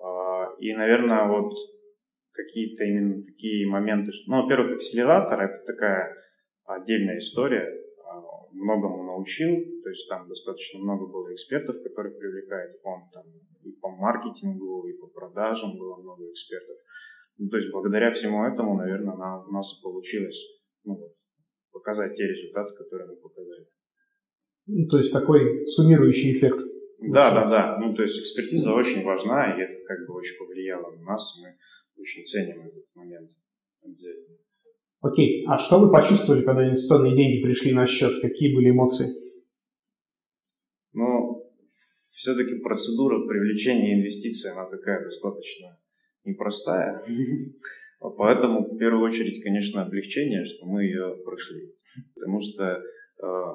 А, 0.00 0.54
и, 0.58 0.72
наверное, 0.74 1.28
вот 1.28 1.52
какие-то 2.32 2.84
именно 2.84 3.22
такие 3.24 3.66
моменты, 3.66 4.12
что, 4.12 4.30
ну, 4.30 4.42
во-первых, 4.42 4.74
акселератор 4.74 5.40
это 5.40 5.64
такая 5.64 6.16
отдельная 6.64 7.18
история. 7.18 7.66
Многому 8.52 9.04
научил, 9.04 9.54
то 9.82 9.88
есть 9.88 10.08
там 10.08 10.28
достаточно 10.28 10.80
много 10.80 11.06
было 11.06 11.32
экспертов, 11.32 11.82
которых 11.82 12.18
привлекает 12.18 12.76
фонд, 12.82 13.04
там 13.12 13.24
и 13.62 13.72
по 13.72 13.90
маркетингу, 13.90 14.86
и 14.86 14.92
по 14.94 15.06
продажам 15.06 15.78
было 15.78 15.96
много 15.96 16.30
экспертов. 16.30 16.76
Ну, 17.38 17.48
то 17.48 17.56
есть 17.56 17.70
благодаря 17.70 18.10
всему 18.10 18.44
этому, 18.44 18.76
наверное, 18.76 19.16
на, 19.16 19.44
у 19.44 19.52
нас 19.52 19.78
и 19.78 19.82
получилось 19.82 20.60
ну, 20.84 20.98
показать 21.72 22.14
те 22.14 22.26
результаты, 22.26 22.74
которые 22.74 23.10
мы 23.10 23.16
показали. 23.16 23.68
Ну, 24.66 24.86
то 24.88 24.96
есть 24.96 25.12
такой 25.12 25.66
суммирующий 25.66 26.32
эффект. 26.32 26.60
Да, 27.00 27.32
да, 27.32 27.48
да. 27.48 27.78
Ну, 27.78 27.94
то 27.94 28.02
есть 28.02 28.20
экспертиза 28.20 28.74
очень 28.74 29.04
важна, 29.04 29.56
и 29.56 29.62
это 29.62 29.84
как 29.86 30.06
бы 30.06 30.14
очень 30.14 30.36
повлияло 30.38 30.90
на 30.90 31.02
нас. 31.02 31.40
Мы 31.42 31.56
очень 31.96 32.24
ценим 32.24 32.66
этот 32.66 32.84
момент. 32.94 33.30
Окей, 35.00 35.44
а 35.46 35.56
что 35.56 35.78
вы 35.78 35.92
почувствовали, 35.92 36.42
когда 36.44 36.64
инвестиционные 36.66 37.14
деньги 37.14 37.42
пришли 37.42 37.72
на 37.72 37.86
счет? 37.86 38.20
Какие 38.20 38.54
были 38.54 38.70
эмоции? 38.70 39.06
Ну, 40.92 41.48
все-таки 42.12 42.56
процедура 42.56 43.26
привлечения 43.28 43.94
инвестиций, 43.94 44.50
она 44.52 44.68
такая 44.68 45.04
достаточно 45.04 45.78
непростая. 46.24 47.00
Поэтому, 48.00 48.74
в 48.74 48.76
первую 48.76 49.04
очередь, 49.04 49.42
конечно, 49.42 49.82
облегчение, 49.82 50.44
что 50.44 50.66
мы 50.66 50.84
ее 50.84 51.16
прошли. 51.24 51.74
Потому 52.14 52.40
что, 52.40 52.64
э, 52.64 52.80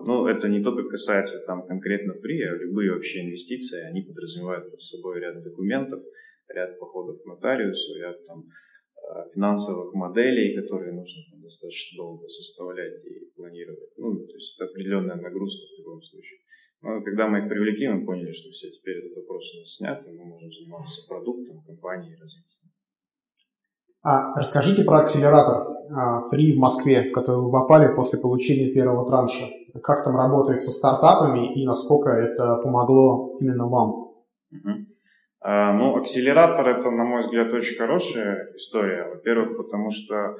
ну, 0.05 0.27
это 0.27 0.47
не 0.47 0.63
только 0.63 0.89
касается 0.89 1.45
там 1.45 1.65
конкретно 1.65 2.13
фри, 2.13 2.41
а 2.41 2.55
любые 2.55 2.91
вообще 2.91 3.25
инвестиции, 3.25 3.83
они 3.83 4.01
подразумевают 4.01 4.71
под 4.71 4.79
собой 4.79 5.19
ряд 5.19 5.43
документов, 5.43 6.01
ряд 6.49 6.77
походов 6.79 7.21
к 7.21 7.25
нотариусу, 7.25 7.99
ряд 7.99 8.25
там 8.25 8.45
финансовых 9.33 9.93
моделей, 9.93 10.55
которые 10.55 10.93
нужно 10.93 11.21
там, 11.29 11.41
достаточно 11.41 11.97
долго 11.97 12.27
составлять 12.27 12.97
и 13.05 13.31
планировать. 13.35 13.91
Ну, 13.97 14.15
то 14.15 14.33
есть 14.33 14.59
это 14.59 14.69
определенная 14.69 15.15
нагрузка 15.15 15.65
в 15.75 15.79
любом 15.79 16.01
случае. 16.01 16.39
Но 16.81 17.01
когда 17.01 17.27
мы 17.27 17.39
их 17.39 17.49
привлекли, 17.49 17.87
мы 17.87 18.05
поняли, 18.05 18.31
что 18.31 18.51
все, 18.51 18.69
теперь 18.69 18.97
этот 18.97 19.15
вопрос 19.17 19.55
у 19.55 19.59
нас 19.61 19.75
снят, 19.75 20.05
и 20.05 20.11
мы 20.11 20.25
можем 20.25 20.51
заниматься 20.51 21.07
продуктом, 21.07 21.63
компанией, 21.63 22.17
развитием. 22.19 22.63
А 24.01 24.37
расскажите 24.37 24.83
про 24.83 24.99
акселератор 24.99 25.65
Free 26.29 26.53
в 26.53 26.57
Москве, 26.57 27.09
в 27.09 27.13
который 27.13 27.41
вы 27.41 27.51
попали 27.51 27.95
после 27.95 28.19
получения 28.19 28.73
первого 28.73 29.07
транша. 29.07 29.45
Как 29.81 30.03
там 30.03 30.17
работает 30.17 30.59
со 30.59 30.71
стартапами 30.71 31.53
и 31.57 31.65
насколько 31.65 32.09
это 32.09 32.59
помогло 32.61 33.37
именно 33.39 33.69
вам? 33.69 33.89
Угу. 34.51 34.85
А, 35.45 35.73
ну, 35.73 35.97
акселератор 35.97 36.65
это, 36.69 36.89
на 36.89 37.03
мой 37.03 37.19
взгляд, 37.19 37.51
очень 37.53 37.75
хорошая 37.75 38.49
история. 38.55 39.09
Во-первых, 39.09 39.57
потому 39.57 39.91
что, 39.91 40.37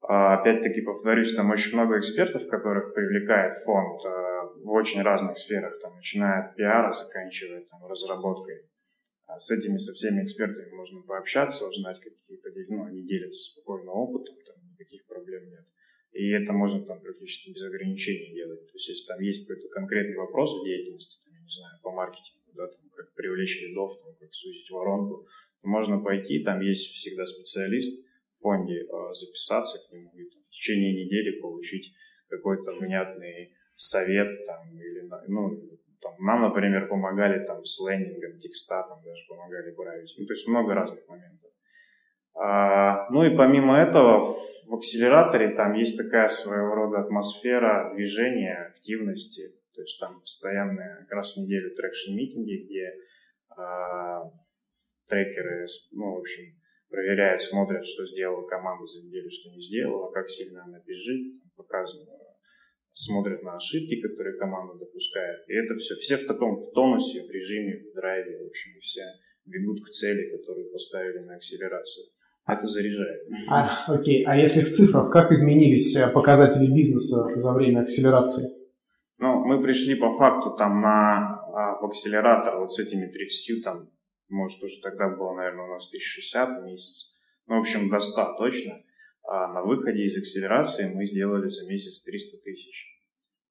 а, 0.00 0.38
опять-таки, 0.38 0.80
повторюсь, 0.82 1.34
там 1.34 1.50
очень 1.50 1.74
много 1.74 1.98
экспертов, 1.98 2.46
которых 2.46 2.94
привлекает 2.94 3.54
фонд 3.64 4.00
а, 4.06 4.44
в 4.62 4.70
очень 4.70 5.02
разных 5.02 5.36
сферах, 5.38 5.80
там, 5.80 5.96
начиная 5.96 6.44
от 6.44 6.54
пиара, 6.54 6.92
заканчивая 6.92 7.64
там, 7.68 7.84
разработкой. 7.88 8.62
С 9.36 9.50
этими, 9.50 9.76
со 9.76 9.92
всеми 9.92 10.22
экспертами 10.22 10.70
можно 10.72 11.02
пообщаться, 11.02 11.66
узнать 11.66 11.98
какие-то, 11.98 12.48
ну, 12.68 12.84
они 12.84 13.02
делятся 13.02 13.42
спокойно 13.42 13.90
опытом, 13.90 14.36
там 14.46 14.56
никаких 14.70 15.04
проблем 15.06 15.50
нет. 15.50 15.66
И 16.12 16.30
это 16.30 16.52
можно 16.52 16.86
там 16.86 17.00
практически 17.00 17.50
без 17.50 17.62
ограничений 17.64 18.32
делать. 18.34 18.66
То 18.66 18.72
есть, 18.74 18.88
если 18.88 19.08
там 19.08 19.20
есть 19.20 19.48
какой-то 19.48 19.68
конкретный 19.68 20.16
вопрос 20.16 20.60
в 20.60 20.64
деятельности, 20.64 21.24
там, 21.24 21.34
я 21.34 21.42
не 21.42 21.50
знаю, 21.50 21.78
по 21.82 21.90
маркетингу, 21.90 22.52
да, 22.54 22.66
там, 22.68 22.87
как 22.98 23.14
привлечь 23.14 23.62
лидов, 23.62 23.92
там, 24.02 24.14
как 24.18 24.34
сузить 24.34 24.70
воронку, 24.70 25.26
можно 25.62 26.02
пойти, 26.02 26.42
там 26.42 26.60
есть 26.60 26.92
всегда 26.94 27.24
специалист 27.24 28.06
в 28.32 28.42
фонде, 28.42 28.82
э, 28.82 29.12
записаться 29.12 29.88
к 29.88 29.92
нему 29.92 30.10
и 30.14 30.24
там, 30.24 30.42
в 30.42 30.50
течение 30.50 31.04
недели 31.04 31.40
получить 31.40 31.94
какой-то 32.28 32.72
внятный 32.72 33.52
совет 33.74 34.44
там, 34.46 34.76
или, 34.76 35.08
ну, 35.28 35.56
там, 36.00 36.14
нам, 36.18 36.42
например, 36.42 36.88
помогали 36.88 37.44
там 37.44 37.64
с 37.64 37.80
лендингом, 37.88 38.38
текста, 38.38 38.84
там 38.88 39.02
даже 39.04 39.22
помогали 39.28 39.70
править. 39.72 40.14
Ну, 40.18 40.26
то 40.26 40.32
есть 40.32 40.48
много 40.48 40.74
разных 40.74 41.06
моментов. 41.08 41.50
А, 42.34 43.10
ну 43.10 43.24
и 43.24 43.36
помимо 43.36 43.78
этого, 43.78 44.20
в, 44.20 44.68
в 44.68 44.74
акселераторе 44.74 45.50
там 45.56 45.74
есть 45.74 45.98
такая 45.98 46.28
своего 46.28 46.74
рода 46.74 47.00
атмосфера 47.00 47.92
движения, 47.94 48.72
активности. 48.74 49.57
То 49.78 49.82
есть 49.82 50.00
там 50.00 50.20
постоянные 50.20 51.06
как 51.06 51.22
раз 51.22 51.36
неделю 51.36 51.70
traction-митинги, 51.70 52.66
где 52.66 52.82
э, 53.54 53.62
трекеры, 55.06 55.66
ну, 55.92 56.16
в 56.16 56.18
общем, 56.18 56.58
проверяют, 56.90 57.40
смотрят, 57.40 57.86
что 57.86 58.04
сделала 58.08 58.44
команда 58.48 58.84
за 58.86 59.06
неделю, 59.06 59.30
что 59.30 59.54
не 59.54 59.62
сделала, 59.62 60.10
как 60.10 60.28
сильно 60.28 60.64
она 60.64 60.80
бежит, 60.80 61.40
показывают, 61.54 62.10
смотрят 62.92 63.40
на 63.44 63.54
ошибки, 63.54 64.00
которые 64.00 64.36
команда 64.36 64.74
допускает. 64.84 65.46
И 65.46 65.54
это 65.54 65.74
все, 65.74 65.94
все 65.94 66.16
в 66.16 66.26
таком 66.26 66.56
в 66.56 66.74
тонусе, 66.74 67.22
в 67.22 67.30
режиме, 67.30 67.78
в 67.78 67.94
драйве, 67.94 68.36
в 68.42 68.48
общем, 68.48 68.80
все 68.80 69.04
бегут 69.44 69.84
к 69.84 69.90
цели, 69.90 70.36
которую 70.36 70.72
поставили 70.72 71.18
на 71.18 71.36
акселерацию. 71.36 72.06
Это 72.48 72.66
заряжает. 72.66 73.28
А, 73.48 73.94
окей, 73.94 74.24
а 74.26 74.36
если 74.36 74.62
в 74.62 74.70
цифрах, 74.72 75.12
как 75.12 75.30
изменились 75.30 75.94
э, 75.94 76.10
показатели 76.10 76.66
бизнеса 76.66 77.28
за 77.36 77.54
время 77.54 77.82
акселерации? 77.82 78.57
Мы 79.48 79.62
пришли 79.62 79.94
по 79.98 80.12
факту 80.12 80.54
там 80.58 80.78
на 80.80 81.40
а, 81.56 81.80
в 81.80 81.84
акселератор 81.86 82.60
вот 82.60 82.70
с 82.70 82.78
этими 82.80 83.06
30, 83.06 83.64
там, 83.64 83.90
может, 84.28 84.62
уже 84.62 84.82
тогда 84.82 85.08
было, 85.08 85.32
наверное, 85.32 85.64
у 85.64 85.72
нас 85.72 85.88
1060 85.88 86.60
в 86.60 86.64
месяц. 86.66 87.16
Ну, 87.46 87.56
в 87.56 87.60
общем, 87.60 87.88
до 87.88 87.98
100 87.98 88.36
точно. 88.36 88.84
А 89.22 89.48
на 89.48 89.62
выходе 89.62 90.04
из 90.04 90.18
акселерации 90.18 90.92
мы 90.94 91.06
сделали 91.06 91.48
за 91.48 91.66
месяц 91.66 92.04
300 92.04 92.44
тысяч. 92.44 93.00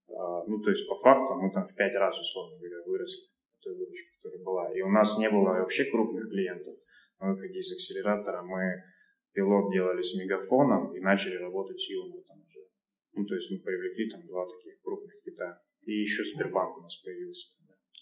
А, 0.09 0.45
ну, 0.45 0.61
то 0.61 0.69
есть, 0.69 0.87
по 0.87 0.99
факту 0.99 1.33
мы 1.41 1.49
там 1.51 1.65
в 1.65 1.73
5 1.73 1.95
раз, 1.95 2.21
условно 2.21 2.59
говоря, 2.59 2.77
выросли 2.85 3.33
той 3.63 3.73
выручки, 3.73 4.17
которая 4.21 4.43
была. 4.43 4.71
И 4.77 4.81
у 4.81 4.89
нас 4.89 5.17
не 5.17 5.31
было 5.31 5.49
вообще 5.49 5.89
крупных 5.89 6.29
клиентов. 6.29 6.75
На 7.19 7.31
выходе 7.31 7.57
из 7.57 7.73
акселератора 7.73 8.43
мы 8.43 8.83
пилот 9.33 9.73
делали 9.73 10.03
с 10.03 10.13
мегафоном 10.13 10.95
и 10.95 10.99
начали 10.99 11.37
работать 11.37 11.79
с 11.79 11.89
Юной 11.89 12.21
там 12.21 12.37
уже. 12.37 12.69
Ну, 13.13 13.25
то 13.25 13.33
есть 13.33 13.49
мы 13.49 13.65
привлекли 13.65 14.11
там 14.11 14.27
два 14.27 14.45
таких 14.45 14.79
крупных 14.83 15.15
кита. 15.25 15.63
И 15.87 16.01
еще 16.01 16.23
Сбербанк 16.35 16.77
у 16.77 16.81
нас 16.81 16.97
появился. 16.97 17.51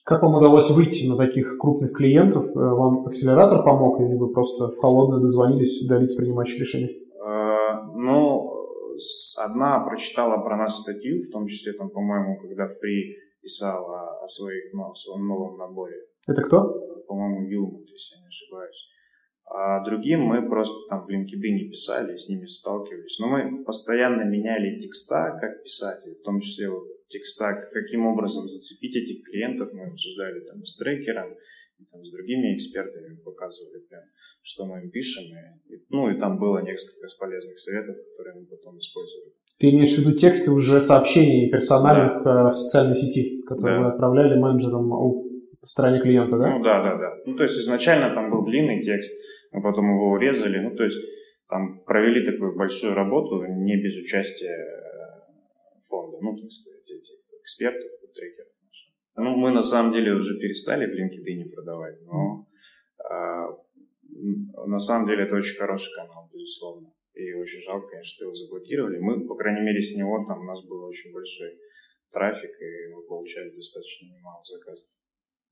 Как 0.06 0.24
вам 0.24 0.36
удалось 0.36 0.72
выйти 0.72 1.08
на 1.08 1.18
таких 1.18 1.58
крупных 1.60 1.94
клиентов? 1.94 2.46
Э, 2.56 2.60
вам 2.60 3.06
акселератор 3.06 3.64
помог 3.64 4.02
или 4.02 4.16
вы 4.18 4.34
просто 4.34 4.70
в 4.70 4.78
холодную 4.78 5.22
дозвонились 5.22 5.86
до 5.88 5.98
лиц, 5.98 6.16
принимающих 6.16 6.62
решений? 6.62 7.08
Э, 7.14 7.86
ну, 7.94 8.52
одна 9.46 9.80
прочитала 9.82 10.42
про 10.44 10.58
нас 10.58 10.82
статью, 10.82 11.20
в 11.22 11.32
том 11.32 11.46
числе, 11.46 11.74
там, 11.74 11.90
по-моему, 11.92 12.40
когда 12.42 12.68
Фри 12.68 13.18
писал 13.42 13.86
о, 13.92 14.28
своих, 14.28 14.74
ну, 14.74 14.90
о 14.90 14.96
своем 14.96 15.28
новом 15.28 15.58
наборе. 15.58 16.08
Это 16.28 16.42
кто? 16.42 16.74
По-моему, 17.08 17.48
Юма, 17.48 17.82
если 17.82 18.16
я 18.16 18.22
не 18.22 18.28
ошибаюсь. 18.28 18.90
А 19.46 19.84
другим 19.86 20.22
мы 20.22 20.50
просто 20.50 20.90
там 20.90 21.06
в 21.06 21.10
LinkedIn 21.10 21.70
писали, 21.70 22.18
с 22.18 22.30
ними 22.30 22.46
сталкивались. 22.46 23.20
Но 23.20 23.28
мы 23.28 23.64
постоянно 23.64 24.24
меняли 24.24 24.80
текста 24.80 25.38
как 25.40 25.62
писатель, 25.64 26.16
в 26.20 26.24
том 26.24 26.40
числе 26.40 26.72
вот 26.72 26.95
текста, 27.10 27.52
каким 27.74 28.06
образом 28.08 28.48
зацепить 28.48 28.96
этих 28.96 29.24
клиентов. 29.24 29.74
Мы 29.74 29.86
обсуждали 29.86 30.40
там 30.42 30.64
с 30.64 30.78
трекером, 30.78 31.36
и, 31.80 31.84
там, 31.92 32.04
с 32.04 32.12
другими 32.12 32.56
экспертами, 32.56 33.16
показывали 33.18 33.80
прям, 33.90 34.04
что 34.42 34.66
мы 34.66 34.82
им 34.82 34.90
пишем. 34.90 35.24
И, 35.68 35.84
ну 35.90 36.10
и 36.10 36.20
там 36.20 36.40
было 36.40 36.60
несколько 36.60 37.08
полезных 37.20 37.58
советов, 37.58 37.98
которые 38.12 38.42
мы 38.42 38.46
потом 38.46 38.78
использовали. 38.78 39.34
Ты 39.58 39.72
имеешь 39.72 39.96
в 39.96 40.00
виду 40.00 40.18
тексты 40.18 40.52
уже 40.52 40.82
сообщений 40.82 41.50
персональных 41.50 42.24
да. 42.24 42.48
Э, 42.48 42.50
в 42.50 42.54
социальной 42.54 42.96
сети, 42.96 43.42
которые 43.44 43.80
да. 43.80 43.84
вы 43.84 43.92
отправляли 43.94 44.40
менеджерам 44.40 44.92
у 44.92 45.26
стороне 45.64 46.00
клиента, 46.00 46.38
да? 46.38 46.50
Ну 46.50 46.64
да, 46.64 46.84
да, 46.84 46.98
да. 46.98 47.18
Ну 47.26 47.36
то 47.36 47.44
есть 47.44 47.58
изначально 47.60 48.14
там 48.14 48.30
был 48.32 48.46
длинный 48.46 48.82
текст, 48.82 49.14
мы 49.52 49.62
потом 49.62 49.90
его 49.92 50.12
урезали. 50.12 50.60
Ну, 50.60 50.76
то 50.76 50.84
есть 50.84 51.00
там 51.50 51.84
провели 51.86 52.26
такую 52.26 52.56
большую 52.56 52.94
работу 52.94 53.44
не 53.46 53.82
без 53.82 53.98
участия 53.98 54.56
э, 54.56 55.80
фонда, 55.82 56.18
ну, 56.22 56.38
так 56.38 56.52
сказать, 56.52 56.75
экспертов 57.46 57.92
и 58.04 58.08
трекеров 58.08 58.54
наших. 58.66 58.94
Ну, 59.16 59.36
мы 59.38 59.52
на 59.52 59.62
самом 59.62 59.94
деле 59.94 60.14
уже 60.14 60.38
перестали 60.40 60.86
в 60.86 60.96
LinkedIn 60.98 61.54
продавать, 61.54 62.02
но 62.02 62.48
а, 62.98 63.48
на 64.66 64.80
самом 64.80 65.08
деле 65.08 65.26
это 65.26 65.36
очень 65.36 65.58
хороший 65.58 65.94
канал, 65.96 66.30
безусловно. 66.34 66.92
И 67.14 67.34
очень 67.34 67.62
жалко, 67.62 67.88
конечно, 67.88 68.10
что 68.10 68.26
его 68.26 68.36
заблокировали. 68.36 68.98
Мы, 69.00 69.26
по 69.28 69.36
крайней 69.36 69.62
мере, 69.62 69.80
с 69.80 69.96
него 69.96 70.26
там 70.28 70.42
у 70.42 70.44
нас 70.44 70.66
был 70.66 70.84
очень 70.84 71.14
большой 71.14 71.58
трафик, 72.12 72.52
и 72.60 72.94
мы 72.94 73.04
получали 73.04 73.56
достаточно 73.56 74.08
немало 74.08 74.44
заказов. 74.44 74.90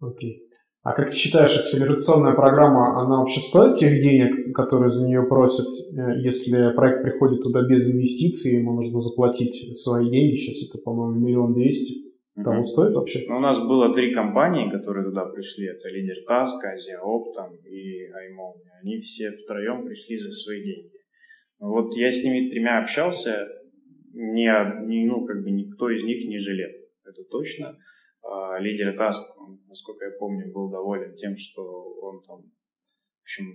Окей. 0.01 0.49
Okay. 0.49 0.62
А 0.83 0.91
как 0.93 1.11
ты 1.11 1.15
считаешь, 1.15 1.57
акселерационная 1.57 2.33
программа, 2.33 2.99
она 3.01 3.19
вообще 3.19 3.39
стоит 3.39 3.77
тех 3.77 4.01
денег, 4.01 4.53
которые 4.53 4.89
за 4.89 5.07
нее 5.07 5.23
просят, 5.23 5.65
э, 5.65 6.19
если 6.19 6.75
проект 6.75 7.03
приходит 7.03 7.41
туда 7.41 7.61
без 7.65 7.89
инвестиций, 7.89 8.59
ему 8.59 8.73
нужно 8.73 8.99
заплатить 8.99 9.77
свои 9.77 10.09
деньги, 10.09 10.35
сейчас 10.35 10.69
это, 10.69 10.83
по-моему, 10.83 11.25
миллион 11.25 11.53
двести, 11.53 12.03
того 12.43 12.57
угу. 12.57 12.63
стоит 12.63 12.95
вообще? 12.95 13.19
Ну, 13.29 13.37
у 13.37 13.39
нас 13.39 13.65
было 13.65 13.95
три 13.95 14.13
компании, 14.13 14.69
которые 14.69 15.05
туда 15.05 15.25
пришли, 15.25 15.67
это 15.67 15.87
Лидер 15.89 16.17
Таск, 16.27 16.65
Азия 16.65 16.99
Оптом 16.99 17.55
и 17.63 18.03
Аймон. 18.07 18.55
Они 18.81 18.97
все 18.97 19.31
втроем 19.31 19.85
пришли 19.85 20.17
за 20.17 20.33
свои 20.33 20.63
деньги. 20.63 20.91
Вот 21.59 21.95
я 21.95 22.09
с 22.09 22.25
ними 22.25 22.49
тремя 22.49 22.81
общался, 22.81 23.47
не, 24.11 25.05
ну, 25.05 25.25
как 25.25 25.43
бы 25.43 25.51
никто 25.51 25.89
из 25.89 26.03
них 26.03 26.27
не 26.27 26.37
жалел, 26.37 26.71
это 27.05 27.23
точно. 27.23 27.77
А, 28.21 28.59
лидер 28.59 28.95
Таск, 28.97 29.37
насколько 29.73 30.05
я 30.05 30.11
помню, 30.11 30.53
был 30.53 30.69
доволен 30.69 31.15
тем, 31.15 31.35
что 31.35 31.63
он 32.01 32.21
там, 32.23 32.41
в 32.41 33.21
общем, 33.23 33.45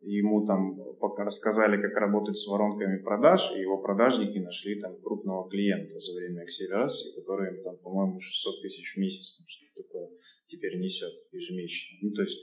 ему 0.00 0.46
там 0.46 0.80
рассказали, 1.18 1.80
как 1.80 1.96
работать 1.96 2.36
с 2.36 2.48
воронками 2.48 3.02
продаж, 3.02 3.52
и 3.54 3.60
его 3.60 3.78
продажники 3.78 4.38
нашли 4.38 4.80
там 4.80 4.92
крупного 5.02 5.48
клиента 5.50 6.00
за 6.00 6.14
время 6.14 6.42
акселерации, 6.42 7.20
который 7.20 7.56
им 7.56 7.62
там, 7.62 7.76
по-моему, 7.76 8.20
600 8.20 8.62
тысяч 8.62 8.94
в 8.94 9.00
месяц 9.00 9.36
там, 9.36 9.46
что-то 9.46 9.82
такое 9.82 10.08
теперь 10.46 10.78
несет 10.78 11.12
ежемесячно. 11.32 12.08
Ну, 12.08 12.14
то 12.14 12.22
есть 12.22 12.40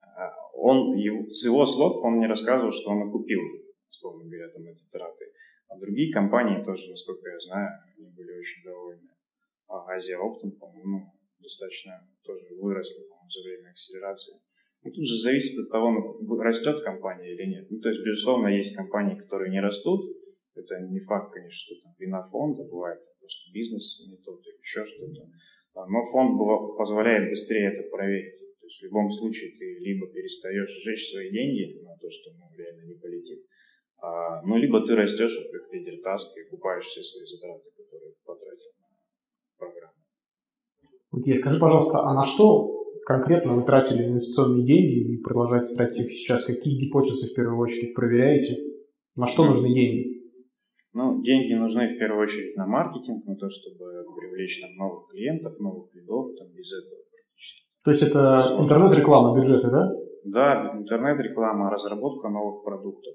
а, 0.00 0.30
он, 0.54 0.96
с 1.28 1.44
его 1.44 1.66
слов 1.66 2.04
он 2.04 2.18
мне 2.18 2.28
рассказывал, 2.28 2.70
что 2.70 2.90
он 2.90 3.08
окупил, 3.08 3.40
условно 3.90 4.24
говоря, 4.24 4.48
там 4.50 4.64
эти 4.66 4.84
траты. 4.90 5.24
А 5.68 5.78
другие 5.78 6.12
компании 6.12 6.62
тоже, 6.62 6.90
насколько 6.90 7.28
я 7.28 7.38
знаю, 7.40 7.68
они 7.96 8.10
были 8.10 8.38
очень 8.38 8.62
довольны. 8.64 9.10
А 9.66 9.86
Азия 9.90 10.18
Оптом, 10.18 10.52
по-моему, 10.52 11.14
достаточно 11.44 11.92
тоже 12.24 12.48
выросли 12.56 13.04
за 13.28 13.40
время 13.44 13.70
акселерации. 13.70 14.40
Ну, 14.82 14.90
тут 14.90 15.04
же 15.06 15.16
зависит 15.20 15.64
от 15.64 15.70
того, 15.70 15.92
ну, 15.92 16.36
растет 16.40 16.82
компания 16.82 17.32
или 17.32 17.44
нет. 17.46 17.70
Ну, 17.70 17.80
то 17.80 17.88
есть, 17.88 18.04
безусловно, 18.04 18.48
есть 18.48 18.76
компании, 18.76 19.16
которые 19.16 19.52
не 19.52 19.60
растут. 19.60 20.00
Это 20.54 20.80
не 20.80 21.00
факт, 21.00 21.32
конечно, 21.32 21.56
что 21.56 21.82
там 21.82 21.94
вина 21.98 22.22
фонда, 22.22 22.64
бывает 22.64 23.00
просто 23.18 23.52
бизнес 23.52 24.04
не 24.08 24.16
тот 24.18 24.40
или 24.46 24.58
еще 24.58 24.84
что-то. 24.84 25.28
Но 25.74 26.02
фонд 26.12 26.38
позволяет 26.76 27.30
быстрее 27.30 27.72
это 27.72 27.88
проверить. 27.90 28.38
То 28.60 28.66
есть 28.66 28.80
в 28.80 28.84
любом 28.84 29.10
случае 29.10 29.58
ты 29.58 29.78
либо 29.80 30.06
перестаешь 30.08 30.70
сжечь 30.70 31.10
свои 31.10 31.30
деньги 31.30 31.80
на 31.82 31.96
то, 31.96 32.08
что 32.08 32.30
ну, 32.38 32.56
реально 32.56 32.84
не 32.86 32.94
полетит, 32.94 33.44
а, 33.98 34.42
ну, 34.42 34.56
либо 34.56 34.86
ты 34.86 34.94
растешь 34.94 35.36
как 35.50 35.72
лидер 35.72 36.00
таска 36.02 36.40
и 36.40 36.48
купаешь 36.48 36.84
все 36.84 37.02
свои 37.02 37.24
затраты, 37.26 37.70
которые 37.76 38.14
потратил 38.24 38.72
на 38.78 38.88
программу. 39.56 40.03
Окей, 41.16 41.36
скажи, 41.36 41.60
пожалуйста, 41.60 42.00
а 42.00 42.14
на 42.14 42.24
что 42.24 42.82
конкретно 43.06 43.54
вы 43.54 43.62
тратили 43.64 44.04
инвестиционные 44.06 44.66
деньги 44.66 45.14
и 45.14 45.22
продолжаете 45.22 45.74
тратить 45.74 46.06
их 46.06 46.12
сейчас? 46.12 46.46
Какие 46.46 46.86
гипотезы 46.86 47.30
в 47.30 47.34
первую 47.34 47.58
очередь 47.58 47.94
проверяете? 47.94 48.56
На 49.16 49.26
что 49.26 49.44
нужны 49.44 49.68
деньги? 49.68 50.24
Ну, 50.92 51.22
деньги 51.22 51.52
нужны 51.54 51.94
в 51.94 51.98
первую 51.98 52.22
очередь 52.22 52.56
на 52.56 52.66
маркетинг, 52.66 53.24
на 53.26 53.36
то, 53.36 53.48
чтобы 53.48 54.04
привлечь 54.16 54.60
там 54.60 54.74
новых 54.76 55.08
клиентов, 55.10 55.58
новых 55.58 55.94
лидов, 55.94 56.30
там 56.38 56.48
без 56.52 56.72
этого 56.72 57.00
практически. 57.10 57.66
То 57.84 57.90
есть 57.90 58.02
это 58.02 58.42
интернет-реклама, 58.58 59.38
бюджеты, 59.38 59.70
да? 59.70 59.92
Да, 60.24 60.72
интернет-реклама, 60.78 61.70
разработка 61.70 62.28
новых 62.28 62.64
продуктов. 62.64 63.14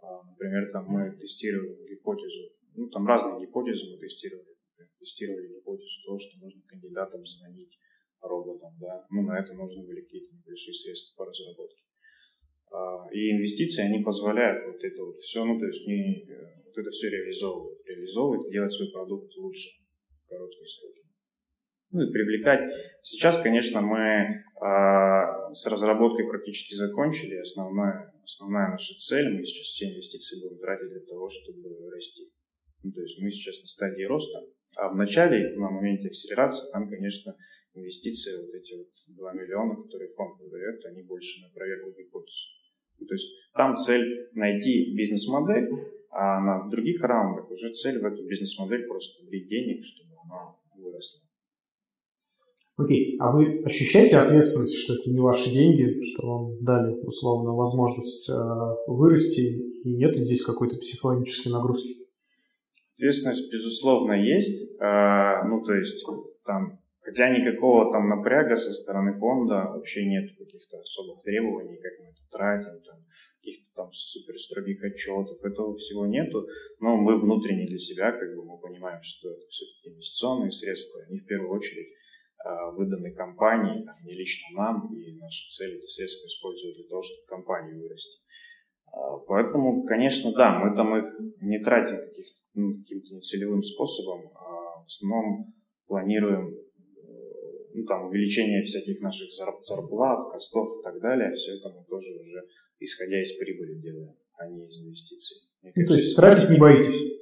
А, 0.00 0.22
например, 0.22 0.70
там 0.72 0.86
мы 0.86 1.10
тестировали 1.18 1.88
гипотезу, 1.90 2.52
ну 2.76 2.88
там 2.88 3.06
разные 3.06 3.40
гипотезы 3.40 3.92
мы 3.92 3.98
тестировали. 3.98 4.53
Тестировали 4.98 5.48
гипотезу 5.48 6.04
того, 6.04 6.18
что 6.18 6.38
можно 6.40 6.62
кандидатам 6.66 7.26
звонить 7.26 7.78
роботам, 8.20 8.72
да. 8.80 9.06
Ну, 9.10 9.22
на 9.22 9.38
это 9.38 9.52
нужны 9.54 9.84
были 9.86 10.00
какие-то 10.02 10.34
небольшие 10.34 10.74
средства 10.74 11.24
по 11.24 11.28
разработке. 11.28 11.82
А, 12.72 13.06
и 13.12 13.32
инвестиции, 13.32 13.84
они 13.84 14.02
позволяют 14.02 14.66
вот 14.66 14.82
это 14.82 15.04
вот 15.04 15.16
все, 15.16 15.44
ну, 15.44 15.58
то 15.58 15.66
есть 15.66 15.86
не, 15.86 16.26
вот 16.64 16.76
это 16.76 16.90
все 16.90 17.10
реализовывать, 17.10 17.78
реализовывать, 17.86 18.50
делать 18.50 18.72
свой 18.72 18.90
продукт 18.90 19.36
лучше 19.36 19.82
в 20.24 20.28
короткие 20.28 20.66
сроки. 20.66 21.04
Ну 21.90 22.02
и 22.02 22.12
привлекать. 22.12 22.72
Сейчас, 23.02 23.40
конечно, 23.40 23.80
мы 23.80 24.00
э, 24.00 25.52
с 25.52 25.66
разработкой 25.70 26.26
практически 26.26 26.74
закончили. 26.74 27.36
Основная, 27.36 28.12
основная 28.24 28.70
наша 28.72 28.94
цель, 28.94 29.36
мы 29.36 29.44
сейчас 29.44 29.68
все 29.68 29.92
инвестиции 29.92 30.42
будем 30.42 30.58
тратить 30.58 30.90
для 30.90 31.06
того, 31.06 31.28
чтобы 31.28 31.70
расти. 31.90 32.33
Ну, 32.84 32.92
то 32.92 33.00
есть 33.00 33.20
мы 33.22 33.30
сейчас 33.30 33.62
на 33.62 33.68
стадии 33.68 34.04
роста. 34.04 34.44
А 34.76 34.88
в 34.90 34.96
начале, 34.96 35.56
на 35.56 35.70
моменте 35.70 36.08
акселерации, 36.08 36.70
там, 36.72 36.88
конечно, 36.88 37.34
инвестиции, 37.74 38.44
вот 38.44 38.54
эти 38.54 38.74
вот 38.74 38.88
2 39.08 39.32
миллиона, 39.32 39.82
которые 39.82 40.10
фонд 40.10 40.38
выдает, 40.40 40.84
они 40.84 41.02
больше 41.02 41.42
на 41.42 41.48
проверку 41.54 41.98
гипотез. 41.98 42.60
Ну, 42.98 43.06
то 43.06 43.14
есть 43.14 43.50
там 43.54 43.76
цель 43.76 44.28
найти 44.34 44.94
бизнес-модель, 44.94 45.68
а 46.10 46.40
на 46.40 46.68
других 46.68 47.00
раундах 47.02 47.50
уже 47.50 47.72
цель 47.72 48.00
в 48.00 48.04
эту 48.04 48.24
бизнес-модель 48.26 48.86
просто 48.86 49.24
влить 49.26 49.48
денег, 49.48 49.82
чтобы 49.82 50.14
она 50.24 50.54
выросла. 50.76 51.20
Окей, 52.76 53.16
а 53.20 53.32
вы 53.32 53.62
ощущаете 53.64 54.16
ответственность, 54.16 54.76
что 54.76 54.94
это 54.94 55.10
не 55.10 55.20
ваши 55.20 55.50
деньги, 55.50 56.02
что 56.02 56.26
вам 56.26 56.64
дали 56.64 56.92
условно 57.02 57.54
возможность 57.54 58.28
э, 58.28 58.34
вырасти, 58.88 59.42
и 59.84 59.94
нет 59.94 60.16
ли 60.16 60.24
здесь 60.24 60.44
какой-то 60.44 60.76
психологической 60.76 61.52
нагрузки? 61.52 62.03
Ответственность, 62.94 63.52
безусловно, 63.52 64.12
есть. 64.12 64.80
Э, 64.80 65.42
ну, 65.46 65.62
то 65.62 65.74
есть, 65.74 66.06
там, 66.44 66.78
хотя 67.00 67.28
никакого 67.28 67.90
там 67.90 68.08
напряга 68.08 68.56
со 68.56 68.72
стороны 68.72 69.12
фонда 69.14 69.70
вообще 69.74 70.06
нет 70.06 70.30
каких-то 70.36 70.78
особых 70.78 71.22
требований, 71.22 71.76
как 71.76 71.92
мы 72.00 72.06
это 72.06 72.22
тратим, 72.30 72.80
там, 72.82 73.04
каких-то 73.38 73.74
там 73.74 73.92
супер 73.92 74.38
строгих 74.38 74.82
отчетов, 74.82 75.44
этого 75.44 75.76
всего 75.76 76.06
нету. 76.06 76.46
Но 76.80 76.96
мы 76.96 77.18
внутренне 77.18 77.66
для 77.66 77.78
себя, 77.78 78.12
как 78.12 78.34
бы, 78.34 78.44
мы 78.44 78.58
понимаем, 78.58 79.02
что 79.02 79.30
это 79.30 79.46
все-таки 79.48 79.90
инвестиционные 79.90 80.52
средства, 80.52 81.02
они 81.08 81.18
в 81.18 81.26
первую 81.26 81.50
очередь 81.50 81.94
а, 82.44 82.70
выданы 82.72 83.10
компании, 83.12 83.84
там, 83.84 83.94
не 84.04 84.14
лично 84.14 84.56
нам, 84.56 84.94
и 84.94 85.16
наша 85.16 85.48
цель 85.48 85.76
эти 85.78 85.86
средства 85.86 86.26
использовать 86.26 86.76
для 86.76 86.88
того, 86.88 87.00
чтобы 87.00 87.26
компанию 87.26 87.80
вырасти. 87.80 88.20
А, 88.92 89.16
поэтому, 89.26 89.84
конечно, 89.84 90.30
да, 90.36 90.58
мы 90.58 90.76
там 90.76 90.94
их 90.94 91.40
не 91.40 91.58
тратим 91.58 91.96
каких-то, 91.96 92.43
ну, 92.54 92.74
каким-то 92.74 93.14
нецелевым 93.14 93.62
способом, 93.62 94.30
а 94.34 94.82
в 94.82 94.86
основном 94.86 95.54
планируем 95.86 96.48
э, 96.48 97.10
ну, 97.74 97.84
там, 97.84 98.06
увеличение 98.06 98.62
всяких 98.62 99.00
наших 99.00 99.32
зарплат, 99.32 100.32
костов 100.32 100.80
и 100.80 100.82
так 100.82 101.00
далее, 101.00 101.32
все 101.32 101.56
это 101.56 101.68
мы 101.70 101.84
тоже 101.84 102.10
уже 102.20 102.42
исходя 102.80 103.20
из 103.20 103.36
прибыли 103.36 103.80
делаем, 103.80 104.14
а 104.38 104.48
не 104.48 104.66
из 104.66 104.80
инвестиций. 104.80 105.38
ну, 105.62 105.86
то 105.86 105.94
есть 105.94 106.16
тратить 106.16 106.50
не 106.50 106.58
боитесь? 106.58 107.12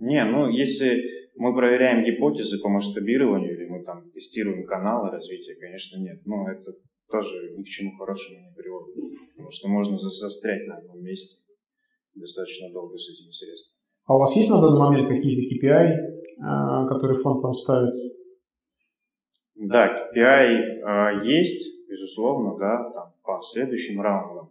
Не, 0.00 0.24
ну 0.24 0.48
если 0.48 1.02
мы 1.34 1.54
проверяем 1.54 2.04
гипотезы 2.04 2.60
по 2.60 2.68
масштабированию 2.68 3.54
или 3.54 3.66
мы 3.66 3.84
там 3.84 4.10
тестируем 4.10 4.66
каналы 4.66 5.08
развития, 5.08 5.54
конечно, 5.54 5.98
нет. 5.98 6.20
Но 6.26 6.50
это 6.50 6.74
тоже 7.08 7.54
ни 7.56 7.62
к 7.62 7.66
чему 7.66 7.96
хорошему 7.96 8.40
не 8.40 8.54
приводит. 8.54 8.94
Потому 9.30 9.50
что 9.50 9.68
можно 9.68 9.96
застрять 9.96 10.66
на 10.66 10.78
одном 10.78 11.02
месте 11.02 11.42
достаточно 12.14 12.72
долго 12.72 12.96
с 12.96 13.08
этими 13.08 13.30
средствами. 13.30 13.77
А 14.08 14.16
у 14.16 14.20
вас 14.20 14.34
есть 14.36 14.50
на 14.50 14.62
данный 14.62 14.80
момент 14.80 15.06
какие-то 15.06 15.44
KPI, 15.44 15.86
а, 16.42 16.88
которые 16.88 17.20
фонд 17.20 17.42
вам 17.42 17.52
ставит? 17.52 17.94
Да, 19.54 19.94
KPI 19.94 20.80
а, 20.82 21.22
есть, 21.22 21.86
безусловно, 21.86 22.56
да, 22.58 22.90
там, 22.94 23.12
по 23.22 23.38
следующим 23.42 24.00
раундам. 24.00 24.48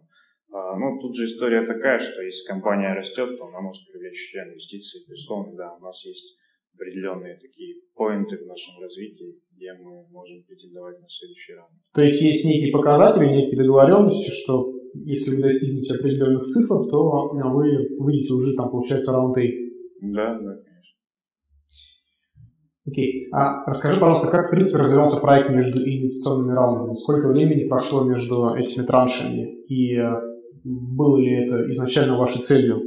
А, 0.52 0.76
ну, 0.78 1.00
тут 1.00 1.16
же 1.16 1.24
история 1.24 1.66
такая, 1.66 1.98
что 1.98 2.22
если 2.22 2.46
компания 2.46 2.94
растет, 2.94 3.36
то 3.36 3.46
она 3.48 3.60
может 3.60 3.82
привлечь 3.90 4.32
инвестиции. 4.36 5.00
Безусловно, 5.10 5.56
да, 5.56 5.74
у 5.74 5.80
нас 5.80 6.06
есть 6.06 6.38
определенные 6.72 7.34
такие 7.34 7.82
поинты 7.96 8.36
в 8.36 8.46
нашем 8.46 8.80
развитии, 8.80 9.40
где 9.56 9.72
мы 9.72 10.06
можем 10.12 10.44
претендовать 10.44 11.00
на 11.00 11.08
следующий 11.08 11.54
раунд. 11.54 11.72
То 11.94 12.02
есть 12.02 12.22
есть 12.22 12.44
некие 12.44 12.70
показатели, 12.70 13.26
некие 13.26 13.58
договоренности, 13.58 14.30
что 14.30 14.72
если 15.08 15.36
вы 15.36 15.42
достигнете 15.42 15.94
определенных 15.94 16.44
цифр, 16.44 16.86
то 16.90 17.30
вы 17.32 17.96
выйдете 17.98 18.34
уже 18.34 18.54
там, 18.54 18.70
получается, 18.70 19.12
раунд 19.12 19.38
A. 19.38 19.42
Да, 20.02 20.38
да, 20.38 20.54
конечно. 20.62 20.96
Окей. 22.86 23.26
А 23.32 23.64
расскажи, 23.64 23.98
пожалуйста, 23.98 24.30
как, 24.30 24.48
в 24.48 24.50
принципе, 24.50 24.82
развивался 24.82 25.22
проект 25.22 25.48
между 25.48 25.78
инвестиционными 25.78 26.54
раундами? 26.54 26.94
Сколько 26.94 27.28
времени 27.28 27.68
прошло 27.68 28.04
между 28.04 28.54
этими 28.54 28.84
траншами? 28.84 29.64
И 29.68 29.96
э, 29.96 30.12
было 30.64 31.18
ли 31.18 31.46
это 31.46 31.70
изначально 31.70 32.18
вашей 32.18 32.42
целью 32.42 32.82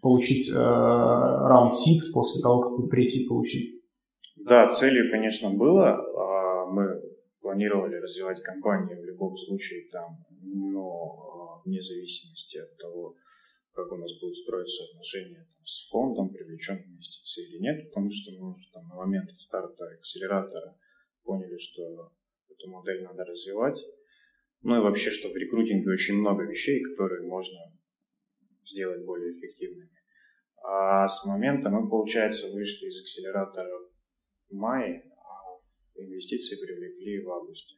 получить 0.00 0.48
э, 0.52 0.56
раунд 0.56 1.74
сид 1.74 2.12
после 2.12 2.40
того, 2.40 2.60
как 2.60 2.78
вы 2.78 2.88
пресид 2.88 3.28
получили? 3.28 3.82
Да, 4.36 4.68
целью, 4.68 5.10
конечно, 5.10 5.50
было. 5.56 5.90
А, 5.90 6.66
мы 6.66 7.00
планировали 7.40 7.96
развивать 7.96 8.40
компанию 8.42 9.00
в 9.00 9.04
любом 9.04 9.36
случае 9.36 9.82
там, 9.92 10.18
но 10.42 11.31
вне 11.64 11.80
зависимости 11.80 12.58
от 12.58 12.76
того, 12.78 13.16
как 13.72 13.90
у 13.90 13.96
нас 13.96 14.12
будут 14.20 14.36
строиться 14.36 14.84
отношения 14.84 15.48
там, 15.54 15.66
с 15.66 15.88
фондом, 15.88 16.30
привлечен 16.30 16.76
инвестиции 16.84 17.48
или 17.48 17.58
нет, 17.58 17.88
потому 17.88 18.08
что 18.10 18.32
мы 18.38 18.52
уже 18.52 18.70
там, 18.72 18.88
на 18.88 18.96
момент 18.96 19.30
старта 19.38 19.84
акселератора 19.98 20.78
поняли, 21.24 21.56
что 21.56 22.12
эту 22.48 22.70
модель 22.70 23.02
надо 23.02 23.24
развивать. 23.24 23.82
Ну 24.62 24.76
и 24.76 24.80
вообще, 24.80 25.10
что 25.10 25.28
в 25.28 25.36
рекрутинге 25.36 25.90
очень 25.90 26.16
много 26.16 26.44
вещей, 26.44 26.82
которые 26.82 27.26
можно 27.26 27.58
сделать 28.64 29.04
более 29.04 29.32
эффективными. 29.32 29.90
А 30.64 31.06
с 31.06 31.26
момента 31.26 31.70
мы, 31.70 31.88
получается, 31.88 32.54
вышли 32.54 32.86
из 32.86 33.00
акселератора 33.00 33.78
в 33.80 34.52
мае, 34.52 35.02
а 35.16 35.58
инвестиции 35.96 36.56
привлекли 36.56 37.20
в 37.24 37.30
августе. 37.30 37.76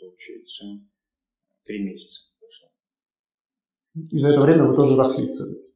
Получается, 0.00 0.64
три 1.64 1.84
месяца. 1.84 2.33
И 3.94 4.18
за 4.18 4.32
это 4.32 4.40
время 4.40 4.64
вы 4.64 4.74
тоже 4.74 4.96
росли? 4.96 5.28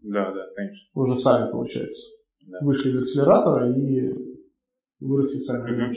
Да, 0.03 0.33
да, 0.33 0.47
конечно. 0.57 0.91
Уже 0.95 1.17
сами, 1.17 1.51
получается? 1.51 2.19
да. 2.49 2.59
вышли 2.63 2.91
из 2.91 3.01
акселератора 3.01 3.71
и 3.71 4.13
выросли 5.01 5.39
сами 5.39 5.93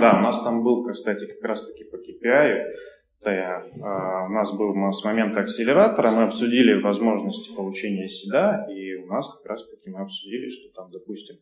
Да, 0.00 0.18
у 0.18 0.22
нас 0.22 0.42
там 0.42 0.62
был, 0.62 0.86
кстати, 0.88 1.26
как 1.26 1.44
раз-таки 1.44 1.84
по 1.84 1.96
KPI, 1.96 2.72
да, 3.20 4.26
у 4.28 4.32
нас 4.32 4.56
был 4.56 4.74
с 4.92 5.04
момента 5.04 5.40
акселератора, 5.40 6.12
мы 6.12 6.22
обсудили 6.22 6.80
возможности 6.80 7.54
получения 7.54 8.06
седа, 8.06 8.66
и 8.70 8.94
у 8.94 9.06
нас 9.06 9.38
как 9.38 9.50
раз-таки 9.50 9.90
мы 9.90 10.00
обсудили, 10.00 10.48
что 10.48 10.72
там, 10.74 10.90
допустим, 10.90 11.36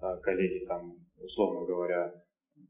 а, 0.00 0.16
коллеги 0.16 0.64
там, 0.66 0.92
условно 1.20 1.66
говоря, 1.66 2.12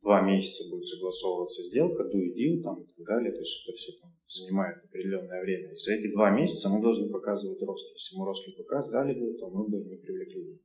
два 0.02 0.20
месяца 0.22 0.70
будет 0.70 0.87
согласовываться 0.87 1.62
сделка, 1.62 2.02
do 2.02 2.18
и 2.18 2.35
deal 2.35 2.62
там, 2.62 2.83
и 2.83 2.87
так 2.87 3.07
далее, 3.07 3.33
то 3.33 3.38
есть 3.38 3.68
это 3.68 3.76
все 3.76 3.92
там, 4.02 4.12
занимает 4.33 4.85
определенное 4.85 5.42
время. 5.42 5.73
И 5.73 5.77
за 5.77 5.95
эти 5.95 6.12
два 6.12 6.31
месяца 6.31 6.68
мы 6.68 6.83
должны 6.83 7.11
показывать 7.11 7.62
рост. 7.62 7.92
Если 7.92 8.18
мы 8.18 8.27
рост 8.27 8.49
не 8.49 8.55
показали 8.62 9.12
бы, 9.18 9.33
то 9.38 9.51
мы 9.51 9.68
бы 9.68 9.79
не 9.85 9.97
привлекли 9.97 10.61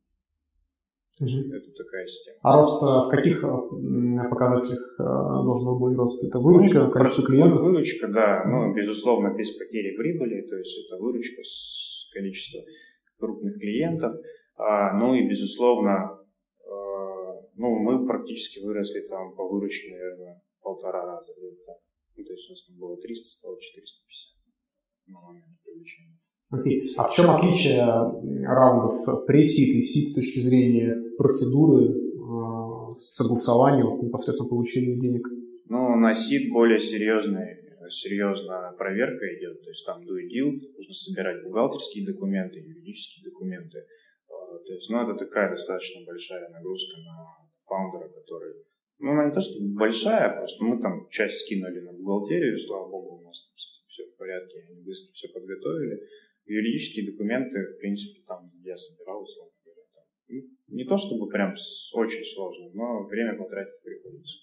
Угу. 1.20 1.50
Это 1.52 1.72
такая 1.74 2.06
система. 2.06 2.38
А 2.44 2.58
рост 2.62 2.80
в 2.80 3.10
каких 3.10 3.42
показателях 4.30 5.00
э, 5.00 5.04
должен 5.04 5.82
быть 5.82 5.98
рост? 5.98 6.30
Это 6.30 6.38
выручка, 6.38 6.86
ну, 6.86 6.92
количество 6.92 7.26
клиентов? 7.26 7.62
Выручка, 7.62 8.08
да. 8.08 8.44
Ну, 8.46 8.76
безусловно, 8.76 9.34
без 9.36 9.50
потери 9.58 9.98
прибыли, 9.98 10.48
то 10.48 10.56
есть 10.56 10.86
это 10.86 11.02
выручка 11.02 11.42
с 11.42 12.12
количества 12.14 12.62
крупных 13.18 13.56
клиентов. 13.56 14.14
А, 14.58 14.94
ну 15.00 15.16
и, 15.16 15.28
безусловно, 15.28 16.18
ну, 17.58 17.80
мы 17.80 18.06
практически 18.06 18.64
выросли 18.64 19.08
там 19.08 19.36
по 19.36 19.48
выручке, 19.48 19.92
наверное, 19.94 20.42
полтора 20.62 21.04
раза. 21.04 21.34
Ну, 21.42 21.50
то 22.28 22.34
есть 22.34 22.50
у 22.50 22.54
нас 22.54 22.66
там 22.68 22.78
было 22.78 22.98
300, 22.98 23.28
стало 23.28 23.60
450 23.60 24.38
на 25.08 25.22
момент 25.22 25.58
привлечения. 25.64 26.20
Окей. 26.50 26.94
А 26.98 27.04
в 27.04 27.14
чем 27.14 27.30
отличие 27.32 27.84
раундов 27.84 29.28
pre-сид 29.28 29.72
и 29.76 29.82
сид 29.82 30.12
с 30.12 30.16
точки 30.16 30.40
зрения 30.40 30.96
процедуры 31.18 31.92
э, 31.92 32.94
согласования, 32.96 33.84
непосредственно 33.84 34.50
получения 34.50 35.00
денег? 35.00 35.28
Ну, 35.70 35.96
на 35.96 36.14
сид 36.14 36.52
более 36.52 36.80
серьезный, 36.80 37.68
серьезная 37.90 38.72
проверка 38.74 39.26
идет, 39.36 39.62
то 39.62 39.70
есть 39.70 39.86
там 39.86 40.02
do 40.04 40.18
и 40.20 40.28
deal, 40.28 40.52
нужно 40.76 40.94
собирать 40.94 41.44
бухгалтерские 41.44 42.06
документы, 42.06 42.60
юридические 42.60 43.32
документы. 43.32 43.80
Э, 43.80 44.60
то 44.66 44.74
есть, 44.74 44.90
ну, 44.90 45.04
это 45.04 45.18
такая 45.18 45.50
достаточно 45.50 46.06
большая 46.06 46.50
нагрузка 46.50 47.02
на 47.02 47.48
фаундера, 47.66 48.08
который 48.10 48.54
ну, 49.00 49.12
она 49.12 49.26
не 49.26 49.34
то, 49.34 49.42
что 49.42 49.60
большая, 49.76 50.36
просто 50.36 50.64
мы 50.64 50.82
там 50.82 51.08
часть 51.10 51.46
скинули 51.46 51.80
на 51.82 51.94
бухгалтерию, 51.94 52.58
слава 52.58 52.90
богу, 52.90 53.18
у 53.18 53.22
нас 53.24 53.54
все 53.88 54.06
в 54.06 54.16
порядке, 54.18 54.66
они 54.70 54.82
быстро 54.82 55.14
все 55.14 55.28
подготовили 55.34 56.02
юридические 56.48 57.12
документы, 57.12 57.76
в 57.76 57.80
принципе, 57.80 58.24
там 58.26 58.52
я 58.64 58.76
собирал, 58.76 59.22
условно 59.24 59.54
говоря. 59.64 59.82
Там, 59.94 60.04
ну, 60.30 60.42
не 60.68 60.86
то 60.86 60.96
чтобы 60.98 61.30
прям 61.30 61.52
очень 61.52 62.26
сложно, 62.26 62.72
но 62.74 63.04
время 63.06 63.38
потратить 63.38 63.82
приходится. 63.84 64.38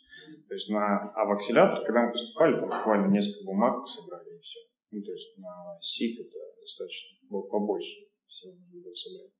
То 0.48 0.54
есть 0.54 0.70
на, 0.70 1.12
а 1.12 1.32
акселятор, 1.32 1.84
когда 1.84 2.06
мы 2.06 2.12
поступали, 2.12 2.60
там 2.60 2.68
буквально 2.68 3.12
несколько 3.12 3.46
бумаг 3.46 3.86
собрали 3.88 4.36
и 4.36 4.40
все. 4.40 4.60
Ну, 4.90 5.02
то 5.02 5.12
есть 5.12 5.38
на 5.38 5.78
сит 5.80 6.20
это 6.20 6.38
достаточно 6.60 7.18
побольше 7.28 8.08
всего 8.24 8.52
нужно 8.52 8.80
было 8.80 8.94
собрать. 8.94 9.33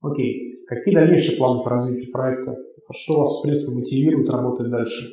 Окей. 0.00 0.64
Какие 0.66 0.94
дальнейшие 0.94 1.36
планы 1.36 1.62
по 1.62 1.70
развитию 1.70 2.12
проекта? 2.12 2.56
Что 2.92 3.20
вас, 3.20 3.38
в 3.38 3.42
принципе, 3.42 3.72
мотивирует 3.72 4.30
работать 4.30 4.70
дальше? 4.70 5.06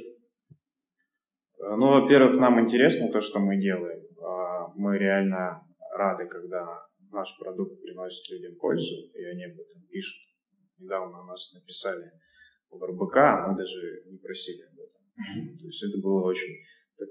Э, 1.59 1.75
ну, 1.75 2.01
во-первых, 2.01 2.39
нам 2.39 2.59
интересно 2.61 3.11
то, 3.11 3.21
что 3.21 3.39
мы 3.39 3.57
делаем. 3.57 4.01
А, 4.21 4.67
мы 4.75 4.97
реально 4.97 5.63
рады, 5.91 6.25
когда 6.27 6.65
наш 7.11 7.37
продукт 7.39 7.81
приносит 7.81 8.31
людям 8.31 8.55
пользу, 8.55 9.11
и 9.13 9.23
они 9.25 9.45
об 9.45 9.59
этом 9.59 9.81
пишут. 9.89 10.29
Недавно 10.79 11.21
у 11.21 11.25
нас 11.25 11.53
написали 11.53 12.11
в 12.69 12.83
РБК, 12.83 13.17
а 13.17 13.47
мы 13.47 13.57
даже 13.57 14.03
не 14.05 14.17
просили 14.17 14.63
об 14.63 14.79
этом. 14.79 15.57
То 15.59 15.65
есть 15.65 15.83
это 15.83 16.01
было 16.01 16.23
очень... 16.23 16.55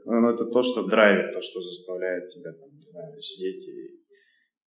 Ну, 0.05 0.31
это 0.31 0.47
то, 0.47 0.63
что 0.63 0.87
драйвит, 0.89 1.33
то, 1.33 1.41
что 1.41 1.61
заставляет 1.61 2.29
тебя 2.29 2.53
там, 2.53 2.71
не 2.77 2.91
знаю, 2.91 3.21
сидеть 3.21 3.69
и 3.69 4.03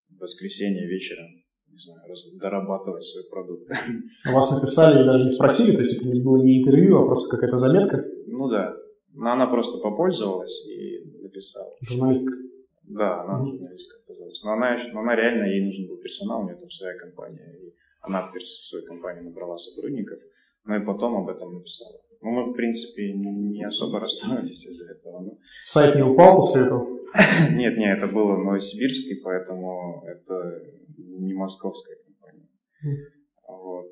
в 0.10 0.20
воскресенье 0.20 0.88
вечером 0.88 1.39
не 1.80 2.16
знаю, 2.16 2.40
дорабатывать 2.40 3.04
свой 3.04 3.24
продукт. 3.30 3.70
А 4.28 4.34
вас 4.34 4.52
написали 4.52 5.02
и 5.02 5.06
даже 5.06 5.24
не 5.24 5.30
спросили, 5.30 5.76
то 5.76 5.82
есть 5.82 6.02
это 6.02 6.10
было 6.22 6.44
не 6.44 6.62
интервью, 6.62 7.00
а 7.00 7.06
просто 7.06 7.36
какая-то 7.36 7.58
заметка? 7.58 8.06
Ну 8.28 8.50
да. 8.50 8.76
Но 9.14 9.32
она 9.32 9.48
просто 9.48 9.82
попользовалась 9.82 10.66
и 10.68 11.22
написала. 11.22 11.74
Журналистка? 11.82 12.34
Да, 12.84 13.22
она 13.22 13.40
mm-hmm. 13.40 13.46
журналистка 13.46 13.98
оказалась. 14.04 14.44
Но 14.44 14.54
она, 14.54 14.76
но 14.94 15.00
она 15.02 15.16
реально, 15.16 15.44
ей 15.46 15.64
нужен 15.64 15.88
был 15.88 15.98
персонал, 15.98 16.42
у 16.42 16.46
нее 16.46 16.56
там 16.56 16.70
своя 16.70 16.98
компания. 16.98 17.56
И 17.62 17.74
она 18.02 18.24
в, 18.24 18.34
перс- 18.34 18.60
в 18.62 18.68
свою 18.70 18.86
компанию 18.86 19.26
набрала 19.26 19.58
сотрудников, 19.58 20.20
но 20.66 20.76
и 20.76 20.86
потом 20.86 21.16
об 21.16 21.30
этом 21.30 21.54
написала. 21.54 22.00
Ну, 22.22 22.32
мы, 22.32 22.52
в 22.52 22.54
принципе, 22.54 23.14
не 23.14 23.64
особо 23.64 24.00
расстроились 24.00 24.66
из-за 24.66 24.96
этого. 24.96 25.22
Но... 25.22 25.32
Сайт 25.64 25.96
не 25.96 26.02
упал 26.02 26.38
после 26.38 26.64
этого? 26.64 26.99
Нет, 27.54 27.78
нет, 27.78 27.98
это 27.98 28.14
было 28.14 28.38
новосибирский, 28.38 29.22
поэтому 29.24 30.04
это 30.08 30.62
не 30.98 31.34
московская 31.34 31.96
компания. 32.06 32.48
Вот. 33.48 33.88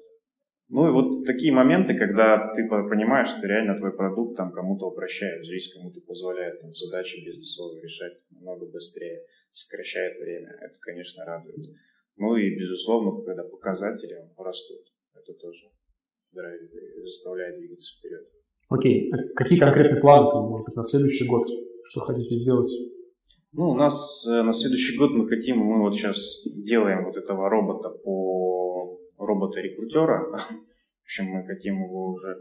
Ну 0.70 0.88
и 0.90 0.92
вот 0.92 1.26
такие 1.26 1.54
моменты, 1.54 1.98
когда 1.98 2.52
ты 2.54 2.68
понимаешь, 2.68 3.30
что 3.30 3.48
реально 3.48 3.78
твой 3.78 3.96
продукт 3.96 4.36
там 4.36 4.52
кому-то 4.52 4.88
упрощает 4.88 5.46
жизнь, 5.46 5.72
кому-то 5.76 6.02
позволяет 6.02 6.60
там 6.60 6.74
задачи 6.76 7.26
бизнесовые 7.26 7.82
решать 7.82 8.14
намного 8.32 8.66
быстрее, 8.66 9.24
сокращает 9.50 10.20
время, 10.20 10.50
это, 10.62 10.76
конечно, 10.82 11.24
радует. 11.26 11.76
Ну 12.18 12.36
и, 12.36 12.54
безусловно, 12.56 13.24
когда 13.24 13.44
показатели 13.44 14.18
растут, 14.38 14.82
это 15.16 15.34
тоже 15.34 15.70
заставляет 17.04 17.58
двигаться 17.58 17.98
вперед. 17.98 18.28
Окей, 18.70 19.10
а 19.14 19.18
какие 19.36 19.60
конкретные 19.60 20.02
планы, 20.02 20.50
может 20.50 20.68
быть, 20.68 20.76
на 20.76 20.84
следующий 20.84 21.28
год? 21.28 21.48
Что 21.84 22.02
хотите 22.02 22.36
сделать? 22.36 22.70
Ну, 23.58 23.72
у 23.72 23.74
нас 23.74 24.28
э, 24.28 24.44
на 24.44 24.54
следующий 24.54 24.96
год 25.00 25.14
мы 25.14 25.28
хотим, 25.28 25.58
мы 25.58 25.82
вот 25.82 25.96
сейчас 25.96 26.46
делаем 26.64 27.06
вот 27.06 27.18
этого 27.18 27.50
робота 27.50 27.90
по 27.90 29.02
робота-рекрутера. 29.18 30.30
В 30.30 31.04
общем, 31.04 31.26
мы 31.26 31.44
хотим 31.44 31.82
его 31.82 32.14
уже 32.14 32.38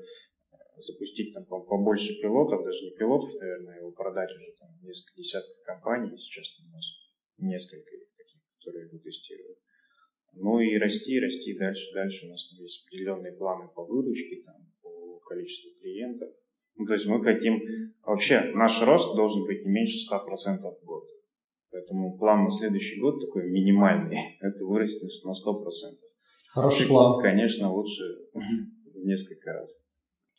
запустить 0.76 1.33
там 1.33 1.46
побольше 1.46 2.20
пилотов, 2.20 2.62
даже 2.62 2.85
не 2.85 2.90
пилотов, 2.98 3.33
наверное, 3.40 3.79
его 3.79 3.92
продать 3.92 4.29
уже 4.29 4.52
там 4.61 4.68
несколько 4.83 5.16
десятков 5.16 5.57
компаний. 5.64 6.18
Сейчас 6.18 6.61
у 6.61 6.70
нас 6.70 6.85
несколько 7.38 7.92
таких, 8.18 8.42
которые 8.59 8.85
его 8.88 8.98
тестируют. 8.98 9.59
Ну 10.35 10.61
и 10.61 10.76
расти, 10.76 11.18
расти 11.18 11.57
дальше, 11.57 11.94
дальше. 11.94 12.26
У 12.26 12.29
нас 12.29 12.52
есть 12.52 12.87
определенные 12.87 13.33
планы 13.33 13.70
по 13.74 13.87
выручке, 13.87 14.42
там, 14.44 14.70
по 14.83 15.18
количеству 15.20 15.81
клиентов. 15.81 16.29
Ну, 16.76 16.86
то 16.86 16.92
есть 16.92 17.08
мы 17.08 17.22
хотим... 17.22 17.58
Вообще, 18.04 18.52
наш 18.54 18.82
рост 18.82 19.16
должен 19.16 19.46
быть 19.46 19.64
не 19.64 19.72
меньше 19.72 19.96
100% 20.12 20.18
в 20.18 20.84
год. 20.84 21.04
Поэтому 21.70 22.16
план 22.18 22.44
на 22.44 22.50
следующий 22.50 23.00
год 23.00 23.20
такой 23.20 23.50
минимальный. 23.50 24.16
Это 24.40 24.64
вырасти 24.64 25.06
на 25.26 25.32
100%. 25.32 25.34
Хороший 26.52 26.86
план. 26.86 27.20
Конечно, 27.20 27.72
лучше 27.72 28.04
в 28.32 29.04
несколько 29.04 29.52
раз. 29.52 29.76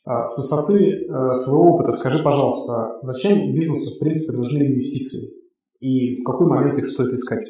А, 0.04 0.26
с 0.26 0.38
высоты 0.38 1.04
э, 1.04 1.34
своего 1.34 1.74
опыта 1.74 1.92
скажи, 1.92 2.22
пожалуйста, 2.22 2.98
зачем 3.02 3.52
бизнесу 3.54 3.94
в 3.94 4.00
принципе 4.00 4.38
нужны 4.38 4.58
инвестиции 4.68 5.38
и 5.80 6.20
в 6.20 6.24
какой 6.24 6.46
момент 6.46 6.78
их 6.78 6.86
стоит 6.86 7.12
искать? 7.12 7.46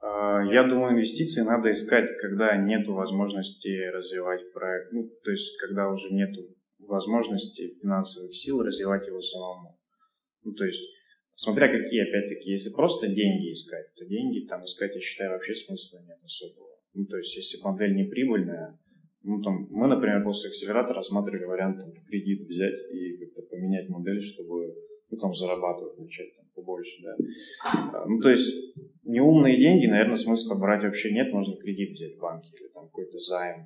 А, 0.00 0.42
я 0.52 0.64
думаю, 0.64 0.94
инвестиции 0.94 1.42
надо 1.42 1.70
искать, 1.70 2.08
когда 2.20 2.56
нет 2.56 2.88
возможности 2.88 3.68
развивать 3.94 4.52
проект. 4.52 4.92
Ну, 4.92 5.08
то 5.22 5.30
есть, 5.30 5.58
когда 5.60 5.88
уже 5.88 6.12
нет 6.12 6.30
возможности 6.88 7.74
финансовых 7.80 8.34
сил 8.34 8.62
развивать 8.62 9.06
его 9.06 9.20
самому. 9.20 9.78
Ну, 10.44 10.52
то 10.54 10.64
есть, 10.64 10.98
Смотря 11.40 11.68
какие, 11.68 12.02
опять-таки, 12.02 12.50
если 12.50 12.74
просто 12.74 13.06
деньги 13.06 13.52
искать, 13.52 13.94
то 13.94 14.04
деньги 14.04 14.44
там 14.48 14.64
искать, 14.64 14.96
я 14.96 15.00
считаю, 15.00 15.30
вообще 15.30 15.54
смысла 15.54 16.00
нет 16.04 16.18
особого. 16.24 16.80
Ну, 16.94 17.04
то 17.06 17.16
есть, 17.16 17.36
если 17.36 17.62
модель 17.62 17.94
не 17.94 18.02
прибыльная, 18.10 18.76
ну, 19.22 19.40
там, 19.40 19.68
мы, 19.70 19.86
например, 19.86 20.24
после 20.24 20.48
акселератора 20.48 20.96
рассматривали 20.96 21.44
вариант 21.44 21.78
там, 21.78 21.92
в 21.92 22.06
кредит 22.06 22.48
взять 22.48 22.74
и 22.92 23.18
как-то 23.18 23.42
поменять 23.42 23.88
модель, 23.88 24.20
чтобы 24.20 24.74
ну, 25.10 25.18
там, 25.18 25.32
зарабатывать, 25.32 25.96
начать 25.96 26.34
там, 26.34 26.44
побольше, 26.56 27.04
да. 27.04 27.16
А, 27.92 28.04
ну, 28.06 28.20
то 28.20 28.30
есть, 28.30 28.74
неумные 29.04 29.58
деньги, 29.58 29.86
наверное, 29.86 30.16
смысла 30.16 30.58
брать 30.58 30.82
вообще 30.82 31.12
нет, 31.12 31.32
можно 31.32 31.56
кредит 31.56 31.92
взять 31.92 32.16
в 32.16 32.18
банке 32.18 32.50
или 32.58 32.66
там 32.74 32.86
какой-то 32.86 33.16
займ. 33.18 33.64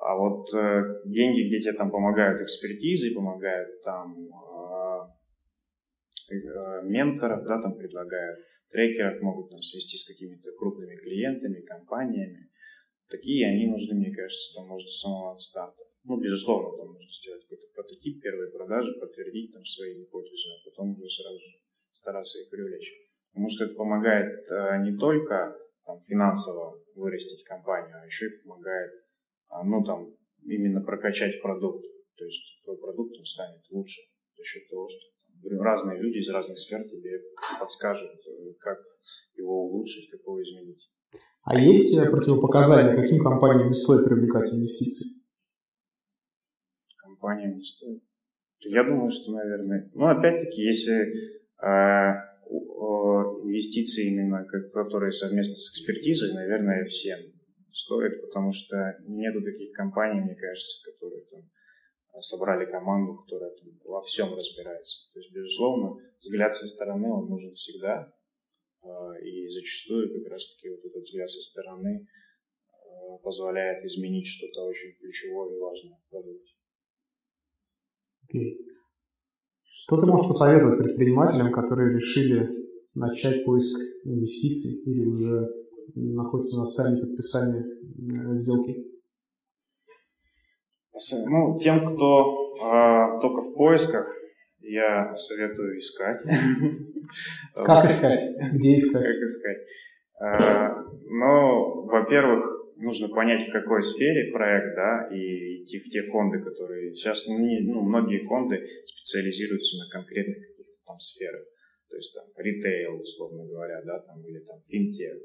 А, 0.00 0.16
вот 0.16 0.52
э, 0.54 1.02
деньги, 1.04 1.48
где 1.48 1.60
тебе 1.60 1.72
там 1.74 1.90
помогают 1.90 2.40
экспертизы, 2.40 3.14
помогают 3.14 3.82
там 3.82 4.28
Э, 6.30 6.82
менторов, 6.82 7.42
да, 7.44 7.60
там 7.60 7.74
предлагают, 7.74 8.40
трекеров 8.70 9.22
могут 9.22 9.48
там 9.48 9.62
свести 9.62 9.96
с 9.96 10.06
какими-то 10.08 10.52
крупными 10.58 10.94
клиентами, 10.96 11.62
компаниями. 11.62 12.50
Такие 13.08 13.48
они 13.48 13.66
нужны, 13.66 13.96
мне 13.96 14.14
кажется, 14.14 14.56
там 14.56 14.68
можно 14.68 14.90
с 14.90 15.00
самого 15.00 15.38
старта. 15.38 15.82
Ну, 16.04 16.20
безусловно, 16.20 16.76
там 16.76 16.92
нужно 16.92 17.10
сделать 17.10 17.44
какой-то 17.44 17.64
прототип, 17.74 18.20
первые 18.20 18.50
продажи, 18.50 19.00
подтвердить 19.00 19.54
там 19.54 19.64
свои 19.64 19.94
гипотезы, 19.94 20.52
а 20.52 20.68
потом 20.68 20.92
уже 20.92 21.08
сразу 21.08 21.38
же 21.38 21.56
стараться 21.92 22.42
их 22.42 22.50
привлечь. 22.50 22.92
Потому 23.32 23.48
что 23.48 23.64
это 23.64 23.74
помогает 23.74 24.44
э, 24.50 24.82
не 24.84 24.98
только 24.98 25.56
там, 25.86 25.98
финансово 26.00 26.78
вырастить 26.94 27.42
компанию, 27.44 27.96
а 28.02 28.04
еще 28.04 28.26
и 28.26 28.42
помогает, 28.42 28.92
ну, 29.64 29.84
там, 29.84 30.14
именно 30.44 30.80
прокачать 30.80 31.40
продукт. 31.42 31.84
То 32.16 32.24
есть 32.24 32.60
твой 32.64 32.78
продукт 32.78 33.14
он 33.16 33.24
станет 33.24 33.62
лучше 33.70 34.00
за 34.36 34.42
счет 34.42 34.68
того, 34.70 34.88
что 34.88 35.12
там, 35.42 35.60
разные 35.60 36.00
люди 36.00 36.18
из 36.18 36.30
разных 36.30 36.58
сфер 36.58 36.84
тебе 36.84 37.20
подскажут, 37.60 38.10
э, 38.26 38.54
как 38.58 38.78
его 39.34 39.66
улучшить, 39.66 40.10
как 40.10 40.20
его 40.20 40.42
изменить. 40.42 40.90
А 41.42 41.58
есть 41.58 41.98
противопоказания, 42.10 43.00
каким 43.00 43.22
компаниям 43.22 43.68
не 43.68 43.74
стоит 43.74 44.04
привлекать 44.04 44.52
инвестиции? 44.52 45.22
Компаниям 46.96 47.56
не 47.56 47.62
стоит. 47.62 48.02
Я 48.60 48.84
думаю, 48.84 49.10
что, 49.10 49.32
наверное, 49.32 49.90
ну, 49.94 50.08
опять-таки, 50.08 50.62
если 50.62 50.94
э, 51.62 52.28
инвестиции 53.58 54.12
именно, 54.12 54.44
которые 54.72 55.12
совместно 55.12 55.56
с 55.56 55.72
экспертизой, 55.72 56.34
наверное, 56.34 56.84
всем 56.84 57.18
стоит, 57.78 58.20
потому 58.22 58.52
что 58.52 58.96
нету 59.06 59.40
таких 59.42 59.72
компаний, 59.72 60.20
мне 60.20 60.34
кажется, 60.34 60.90
которые 60.90 61.22
там 61.30 61.42
собрали 62.20 62.70
команду, 62.70 63.22
которая 63.22 63.50
там 63.50 63.68
во 63.84 64.02
всем 64.02 64.34
разбирается. 64.36 65.12
То 65.12 65.20
есть, 65.20 65.32
безусловно, 65.32 65.96
взгляд 66.20 66.54
со 66.54 66.66
стороны, 66.66 67.08
он 67.08 67.28
нужен 67.28 67.52
всегда, 67.52 68.12
а, 68.82 69.14
и 69.20 69.48
зачастую 69.48 70.12
как 70.12 70.32
раз-таки 70.32 70.68
вот 70.70 70.84
этот 70.84 71.02
взгляд 71.02 71.30
со 71.30 71.40
стороны 71.40 72.08
а, 72.72 73.18
позволяет 73.18 73.84
изменить 73.84 74.26
что-то 74.26 74.66
очень 74.66 74.94
ключевое 74.98 75.56
и 75.56 75.60
важное 75.60 75.98
в 76.04 76.10
продукте. 76.10 76.52
Okay. 78.26 78.56
Что 79.62 80.00
ты 80.00 80.06
можешь 80.06 80.26
посоветовать 80.26 80.78
предпринимателям, 80.82 81.52
которые 81.52 81.94
решили 81.94 82.48
начать 82.94 83.44
поиск 83.44 83.78
инвестиций 84.04 84.82
или 84.84 85.06
уже 85.06 85.67
находятся 85.94 86.60
на 86.60 86.66
стадии 86.66 87.00
подписания 87.00 87.64
э, 87.64 88.34
сделки? 88.34 88.86
Ну, 91.28 91.58
тем, 91.58 91.80
кто 91.86 92.54
э, 92.56 93.20
только 93.20 93.42
в 93.42 93.54
поисках, 93.54 94.06
я 94.60 95.14
советую 95.14 95.78
искать. 95.78 96.18
Как 97.54 97.84
искать? 97.84 98.22
Где 98.52 98.76
искать? 98.76 99.04
Как 99.04 99.22
искать? 99.22 99.58
Э, 100.20 100.68
ну, 101.08 101.86
во-первых, 101.86 102.44
нужно 102.82 103.08
понять, 103.14 103.48
в 103.48 103.52
какой 103.52 103.82
сфере 103.82 104.32
проект, 104.32 104.74
да, 104.76 105.08
и 105.14 105.62
идти 105.62 105.80
в 105.80 105.88
те 105.88 106.02
фонды, 106.02 106.40
которые 106.40 106.94
сейчас, 106.94 107.26
ну, 107.28 107.82
многие 107.82 108.26
фонды 108.26 108.56
специализируются 108.84 109.78
на 109.78 110.00
конкретных 110.00 110.36
каких-то 110.48 110.78
там 110.86 110.98
сферах, 110.98 111.44
то 111.88 111.96
есть 111.96 112.14
там 112.14 112.24
ритейл, 112.36 113.00
условно 113.00 113.44
говоря, 113.46 113.82
да, 113.84 114.00
там, 114.00 114.22
или 114.24 114.40
там 114.40 114.60
финтех, 114.68 115.16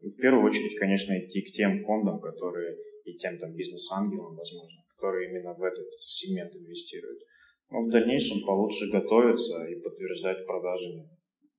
в 0.00 0.16
первую 0.20 0.44
очередь, 0.44 0.78
конечно, 0.78 1.18
идти 1.18 1.42
к 1.42 1.52
тем 1.52 1.78
фондам, 1.78 2.20
которые 2.20 2.76
и 3.04 3.14
тем 3.14 3.38
там 3.38 3.54
бизнес-ангелам, 3.54 4.36
возможно, 4.36 4.82
которые 4.94 5.30
именно 5.30 5.54
в 5.54 5.62
этот 5.62 5.86
сегмент 6.00 6.54
инвестируют. 6.54 7.22
Но 7.70 7.82
в 7.82 7.90
дальнейшем 7.90 8.46
получше 8.46 8.90
готовиться 8.92 9.66
и 9.68 9.80
подтверждать 9.80 10.46
продажами. 10.46 11.08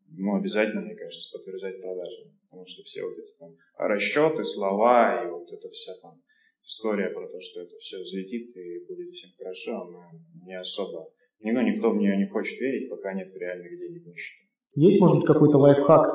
Ну, 0.09 0.35
обязательно, 0.35 0.81
мне 0.81 0.95
кажется, 0.95 1.37
подтверждать 1.37 1.81
продажами. 1.81 2.33
Потому 2.49 2.65
что 2.65 2.83
все 2.83 3.03
вот 3.03 3.17
эти 3.17 3.33
там 3.37 3.55
расчеты, 3.77 4.43
слова 4.43 5.23
и 5.23 5.29
вот 5.29 5.51
эта 5.51 5.69
вся 5.69 5.93
там 6.01 6.21
история 6.63 7.09
про 7.09 7.27
то, 7.27 7.39
что 7.39 7.61
это 7.61 7.75
все 7.77 7.97
взлетит 8.01 8.55
и 8.55 8.85
будет 8.87 9.13
всем 9.13 9.31
хорошо, 9.37 9.81
она 9.81 10.11
не 10.45 10.57
особо... 10.57 11.11
Ну, 11.39 11.61
никто 11.61 11.91
в 11.91 11.97
нее 11.97 12.17
не 12.17 12.27
хочет 12.27 12.59
верить, 12.59 12.89
пока 12.89 13.13
нет 13.13 13.33
реальных 13.35 13.69
денег 13.77 14.05
на 14.05 14.15
счету. 14.15 14.47
Есть, 14.75 14.99
может 15.01 15.17
быть, 15.17 15.27
какой-то 15.27 15.57
лайфхак, 15.57 16.05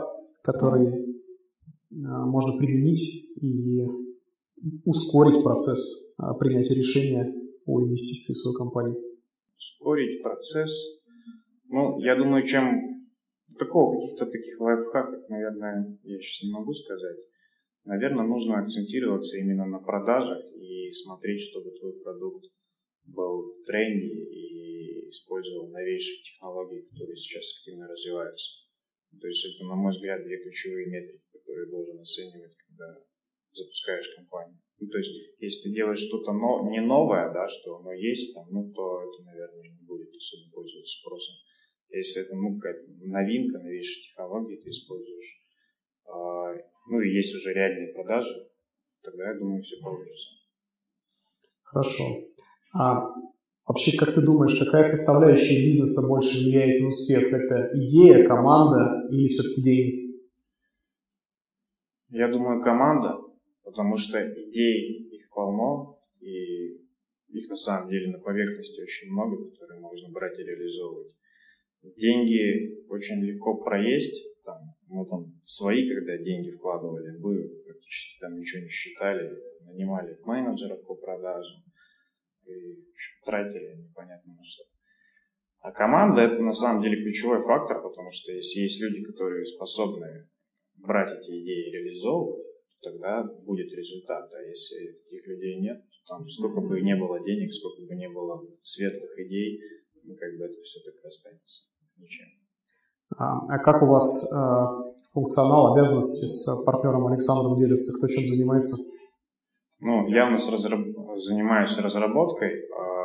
который 0.42 1.01
можно 2.32 2.58
применить 2.58 3.28
и 3.40 3.84
ускорить 4.84 5.42
процесс 5.42 6.14
а, 6.18 6.34
принятия 6.34 6.74
решения 6.74 7.24
о 7.66 7.80
инвестиции 7.82 8.32
в 8.32 8.36
свою 8.38 8.56
компанию? 8.56 8.96
Ускорить 9.56 10.22
процесс? 10.22 11.04
Ну, 11.68 12.00
я 12.00 12.16
думаю, 12.16 12.44
чем 12.44 13.04
такого 13.58 14.00
каких-то 14.00 14.26
таких 14.26 14.58
лайфхаков, 14.60 15.28
наверное, 15.28 15.98
я 16.04 16.18
сейчас 16.20 16.44
не 16.44 16.52
могу 16.52 16.72
сказать. 16.72 17.18
Наверное, 17.84 18.24
нужно 18.24 18.60
акцентироваться 18.60 19.38
именно 19.38 19.66
на 19.66 19.78
продажах 19.78 20.38
и 20.54 20.90
смотреть, 20.92 21.40
чтобы 21.40 21.76
твой 21.78 21.92
продукт 22.02 22.46
был 23.04 23.42
в 23.42 23.66
тренде 23.66 24.06
и 24.06 25.08
использовал 25.08 25.68
новейшие 25.68 26.22
технологии, 26.22 26.86
которые 26.90 27.16
сейчас 27.16 27.58
активно 27.58 27.88
развиваются. 27.88 28.68
То 29.20 29.26
есть 29.26 29.44
это, 29.54 29.68
на 29.68 29.74
мой 29.74 29.90
взгляд, 29.90 30.22
две 30.24 30.38
ключевые 30.42 30.86
метрики, 30.86 31.21
которые 31.52 31.70
должен 31.70 32.00
оценивать, 32.00 32.56
когда 32.66 32.96
запускаешь 33.52 34.16
компанию. 34.16 34.58
Ну, 34.80 34.88
то 34.88 34.96
есть, 34.96 35.36
если 35.38 35.68
ты 35.68 35.74
делаешь 35.76 36.00
что-то 36.00 36.32
но, 36.32 36.68
не 36.70 36.80
новое, 36.80 37.32
да, 37.32 37.46
что 37.46 37.76
оно 37.76 37.92
есть 37.92 38.34
там, 38.34 38.48
ну, 38.50 38.72
то 38.72 39.02
это, 39.02 39.22
наверное, 39.22 39.68
не 39.68 39.84
будет 39.84 40.08
особо 40.16 40.50
пользоваться 40.50 40.98
спросом. 40.98 41.36
Если 41.90 42.24
это, 42.24 42.36
ну, 42.36 42.56
какая-то 42.56 42.88
новинка, 43.04 43.58
новейшая 43.58 44.02
технология 44.02 44.56
ты 44.56 44.70
используешь, 44.70 45.46
э, 46.06 46.64
ну, 46.88 47.00
и 47.00 47.14
есть 47.14 47.36
уже 47.36 47.52
реальные 47.52 47.92
продажи, 47.92 48.48
тогда, 49.04 49.28
я 49.28 49.38
думаю, 49.38 49.62
все 49.62 49.76
получится. 49.82 50.28
Хорошо. 51.62 52.04
А 52.72 53.08
вообще, 53.66 53.98
как 53.98 54.14
ты 54.14 54.22
думаешь, 54.22 54.58
какая 54.58 54.84
составляющая 54.84 55.70
бизнеса 55.70 56.08
больше 56.08 56.40
влияет 56.40 56.80
на 56.80 56.88
успех? 56.88 57.30
Это 57.30 57.70
идея, 57.74 58.26
команда 58.26 59.06
или 59.10 59.28
все-таки 59.28 59.62
деньги? 59.62 60.01
Я 62.12 62.28
думаю, 62.28 62.60
команда, 62.62 63.18
потому 63.64 63.96
что 63.96 64.18
идей 64.20 65.08
их 65.16 65.30
полно, 65.30 65.98
и 66.20 66.76
их 67.28 67.48
на 67.48 67.56
самом 67.56 67.88
деле 67.88 68.12
на 68.12 68.18
поверхности 68.18 68.82
очень 68.82 69.10
много, 69.12 69.50
которые 69.50 69.80
можно 69.80 70.12
брать 70.12 70.38
и 70.38 70.42
реализовывать. 70.42 71.16
Деньги 71.96 72.84
очень 72.88 73.24
легко 73.24 73.56
проесть, 73.56 74.28
там, 74.44 74.60
мы 74.88 75.06
там 75.06 75.32
свои, 75.40 75.88
когда 75.88 76.18
деньги 76.18 76.50
вкладывали, 76.50 77.16
мы 77.18 77.48
практически 77.64 78.20
там 78.20 78.38
ничего 78.38 78.62
не 78.62 78.68
считали, 78.68 79.34
нанимали 79.62 80.18
менеджеров 80.24 80.84
по 80.84 80.94
продажам 80.94 81.64
и 82.44 82.92
тратили 83.24 83.88
непонятно 83.88 84.34
на 84.34 84.44
что. 84.44 84.64
А 85.60 85.72
команда 85.72 86.20
это 86.20 86.42
на 86.42 86.52
самом 86.52 86.82
деле 86.82 87.02
ключевой 87.02 87.42
фактор, 87.42 87.80
потому 87.82 88.10
что 88.12 88.32
если 88.32 88.60
есть 88.60 88.82
люди, 88.82 89.02
которые 89.02 89.46
способны 89.46 90.28
брать 90.82 91.12
эти 91.12 91.42
идеи 91.42 91.68
и 91.68 91.72
реализовывать, 91.72 92.44
тогда 92.82 93.22
будет 93.22 93.72
результат. 93.72 94.30
А 94.34 94.42
если 94.42 94.92
таких 95.04 95.26
людей 95.26 95.60
нет, 95.60 95.78
то 95.78 96.14
там 96.14 96.28
сколько 96.28 96.60
бы 96.60 96.80
не 96.80 96.96
было 96.96 97.22
денег, 97.24 97.52
сколько 97.52 97.82
бы 97.82 97.94
не 97.94 98.08
было 98.08 98.42
светлых 98.62 99.18
идей, 99.18 99.60
ну, 100.04 100.14
как 100.14 100.36
бы 100.36 100.44
это 100.44 100.60
все 100.62 100.80
так 100.84 100.94
и 101.02 101.06
останется. 101.06 101.62
Ничем. 101.96 102.26
А, 103.16 103.38
а 103.48 103.58
как 103.58 103.82
у 103.82 103.86
вас 103.86 104.32
э, 104.32 104.92
функционал 105.12 105.74
обязанности 105.74 106.24
с 106.24 106.64
партнером 106.64 107.06
Александром 107.06 107.58
делится? 107.58 107.96
Кто 107.98 108.08
чем 108.08 108.34
занимается? 108.34 108.90
Ну, 109.80 110.08
я 110.08 110.26
у 110.26 110.30
нас 110.30 110.50
разраб... 110.50 110.80
занимаюсь 111.16 111.78
разработкой. 111.78 112.50
Э, 112.50 113.02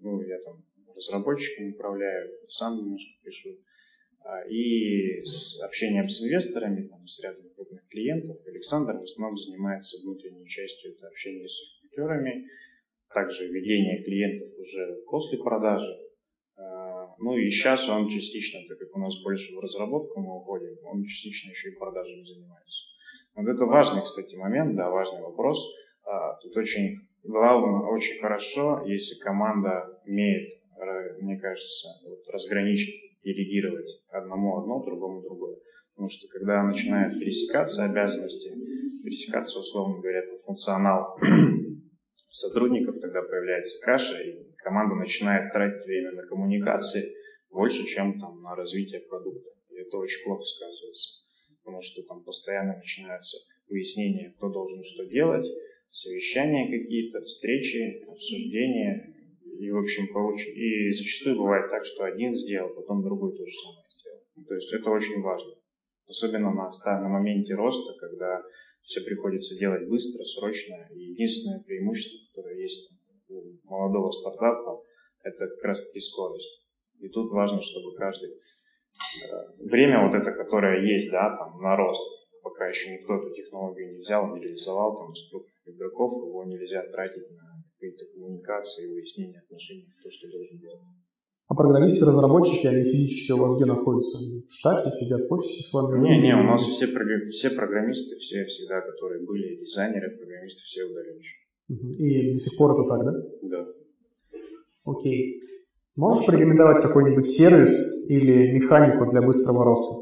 ну, 0.00 0.20
я 0.22 0.38
там 0.44 0.64
разработчиком 0.94 1.74
управляю, 1.74 2.30
сам 2.48 2.78
немножко 2.78 3.22
пишу. 3.22 3.50
А, 3.50 3.71
и 4.48 5.22
с 5.24 5.60
общением 5.62 6.08
с 6.08 6.22
инвесторами, 6.22 6.88
там, 6.88 7.06
с 7.06 7.22
рядом 7.22 7.48
крупных 7.54 7.86
клиентов. 7.88 8.36
Александр 8.46 8.98
в 8.98 9.02
основном 9.02 9.36
занимается 9.36 10.02
внутренней 10.02 10.46
частью, 10.46 10.92
это 10.92 11.08
общение 11.08 11.48
с 11.48 11.82
рекрутерами, 11.84 12.46
также 13.12 13.48
ведение 13.48 14.02
клиентов 14.02 14.48
уже 14.58 15.02
после 15.06 15.38
продажи. 15.42 15.92
А, 16.56 17.14
ну 17.18 17.36
и 17.36 17.50
сейчас 17.50 17.88
он 17.88 18.08
частично, 18.08 18.60
так 18.68 18.78
как 18.78 18.96
у 18.96 19.00
нас 19.00 19.22
больше 19.22 19.54
в 19.54 19.60
разработку 19.60 20.20
мы 20.20 20.36
уходим, 20.36 20.76
он 20.84 21.04
частично 21.04 21.50
еще 21.50 21.70
и 21.70 21.78
продажами 21.78 22.24
занимается. 22.24 22.90
Вот 23.34 23.48
это 23.48 23.64
важный, 23.64 24.02
кстати, 24.02 24.36
момент, 24.36 24.76
да, 24.76 24.90
важный 24.90 25.22
вопрос. 25.22 25.58
А, 26.04 26.34
тут 26.42 26.56
очень 26.56 26.98
главное, 27.22 27.88
очень 27.88 28.20
хорошо, 28.20 28.84
если 28.86 29.22
команда 29.22 30.00
умеет, 30.06 30.58
мне 31.20 31.38
кажется, 31.38 31.88
вот, 32.08 32.26
разграничить 32.28 33.11
делегировать 33.24 34.02
одному 34.08 34.58
одно, 34.58 34.84
другому 34.84 35.22
другое. 35.22 35.56
Потому 35.94 36.08
что 36.08 36.26
когда 36.32 36.62
начинают 36.62 37.18
пересекаться 37.18 37.84
обязанности, 37.84 38.50
пересекаться, 39.02 39.60
условно 39.60 40.00
говоря, 40.00 40.22
функционал 40.44 41.18
сотрудников, 42.12 43.00
тогда 43.00 43.22
появляется 43.22 43.84
каша, 43.84 44.22
и 44.22 44.52
команда 44.56 44.94
начинает 44.94 45.52
тратить 45.52 45.84
время 45.84 46.12
на 46.12 46.22
коммуникации 46.26 47.14
больше, 47.50 47.84
чем 47.86 48.18
там, 48.18 48.42
на 48.42 48.56
развитие 48.56 49.00
продукта. 49.00 49.50
И 49.68 49.74
это 49.74 49.96
очень 49.98 50.24
плохо 50.24 50.44
сказывается, 50.44 51.20
потому 51.62 51.80
что 51.82 52.02
там 52.08 52.24
постоянно 52.24 52.76
начинаются 52.76 53.38
выяснения, 53.68 54.34
кто 54.36 54.50
должен 54.50 54.82
что 54.84 55.06
делать, 55.06 55.46
совещания 55.88 56.66
какие-то, 56.70 57.20
встречи, 57.20 58.02
обсуждения, 58.08 59.11
и, 59.62 59.70
в 59.70 59.78
общем, 59.78 60.12
получ... 60.12 60.40
и 60.48 60.90
зачастую 60.90 61.38
бывает 61.38 61.70
так, 61.70 61.84
что 61.84 62.04
один 62.04 62.34
сделал, 62.34 62.74
потом 62.74 63.04
другой 63.04 63.30
то 63.36 63.46
же 63.46 63.52
самое 63.52 63.86
сделал. 63.88 64.20
Ну, 64.34 64.44
то 64.44 64.54
есть 64.54 64.72
это 64.72 64.90
очень 64.90 65.22
важно. 65.22 65.52
Особенно 66.08 66.50
на, 66.50 66.68
на 67.00 67.08
моменте 67.08 67.54
роста, 67.54 67.96
когда 68.00 68.42
все 68.82 69.04
приходится 69.04 69.56
делать 69.56 69.88
быстро, 69.88 70.24
срочно. 70.24 70.74
И 70.90 70.98
единственное 71.14 71.62
преимущество, 71.62 72.26
которое 72.34 72.60
есть 72.60 72.92
у 73.28 73.40
молодого 73.62 74.10
стартапа, 74.10 74.82
это 75.22 75.46
как 75.46 75.64
раз 75.64 75.86
таки 75.86 76.00
скорость. 76.00 76.66
И 76.98 77.08
тут 77.08 77.30
важно, 77.30 77.62
чтобы 77.62 77.94
каждый 77.96 78.30
э, 78.30 78.36
время 79.60 80.08
вот 80.08 80.14
это, 80.16 80.32
которое 80.32 80.90
есть, 80.90 81.12
да, 81.12 81.36
там, 81.36 81.62
на 81.62 81.76
рост, 81.76 82.02
пока 82.42 82.66
еще 82.66 82.98
никто 82.98 83.14
эту 83.14 83.32
технологию 83.32 83.92
не 83.92 83.98
взял, 83.98 84.26
не 84.34 84.40
реализовал, 84.40 84.98
там, 84.98 85.12
из 85.12 85.30
крупных 85.30 85.54
игроков, 85.66 86.26
его 86.26 86.44
нельзя 86.44 86.82
тратить 86.90 87.30
на 87.30 87.51
какие-то 87.82 88.04
коммуникации, 88.14 88.94
выяснение 88.94 89.40
отношений, 89.40 89.88
то, 90.02 90.08
что 90.10 90.30
должен 90.30 90.58
делать. 90.58 90.78
А 91.48 91.54
программисты, 91.54 92.06
разработчики, 92.06 92.66
они 92.66 92.84
физически 92.84 93.32
у 93.32 93.38
вас 93.38 93.58
где 93.58 93.66
находятся? 93.66 94.24
В 94.48 94.52
штате, 94.52 94.90
сидят 94.98 95.28
в 95.28 95.32
офисе 95.32 95.68
с 95.68 95.74
вами? 95.74 96.00
Не, 96.00 96.22
не, 96.22 96.34
у 96.34 96.44
нас 96.44 96.62
все, 96.62 96.86
все 96.86 97.50
программисты, 97.50 98.16
все 98.16 98.44
всегда, 98.44 98.80
которые 98.80 99.26
были, 99.26 99.56
дизайнеры, 99.60 100.16
программисты, 100.16 100.62
все 100.62 100.84
удаленщики. 100.84 101.42
И 101.68 102.30
до 102.32 102.36
сих 102.36 102.56
пор 102.56 102.72
это 102.72 102.88
так, 102.88 103.04
да? 103.04 103.12
Да. 103.50 103.66
Окей. 104.84 105.42
Можешь 105.96 106.24
порекомендовать 106.24 106.82
какой-нибудь 106.82 107.26
сервис 107.26 108.08
или 108.08 108.52
механику 108.52 109.10
для 109.10 109.20
быстрого 109.20 109.64
роста? 109.64 110.01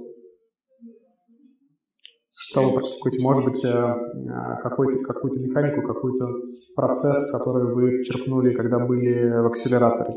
Вы 2.56 2.72
практикуете? 2.72 3.22
Может 3.22 3.44
быть, 3.52 3.64
э, 3.64 3.68
э, 3.68 4.62
какую-то 4.62 5.04
какую 5.04 5.46
механику, 5.46 5.86
какой-то 5.86 6.26
процесс, 6.74 7.32
который 7.38 7.74
вы 7.74 8.02
черпнули, 8.02 8.52
когда 8.52 8.78
были 8.78 9.30
в 9.42 9.46
акселераторе? 9.46 10.14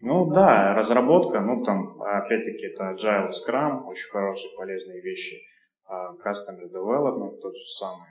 Ну 0.00 0.30
да, 0.32 0.74
разработка, 0.74 1.40
ну 1.40 1.62
там, 1.64 2.00
опять-таки, 2.00 2.66
это 2.66 2.94
Agile 2.94 3.30
Scrum, 3.30 3.84
очень 3.84 4.10
хорошие, 4.10 4.56
полезные 4.56 5.02
вещи. 5.02 5.36
А, 5.84 6.14
Customer 6.14 6.70
Development, 6.72 7.36
тот 7.42 7.54
же 7.54 7.68
самый, 7.68 8.08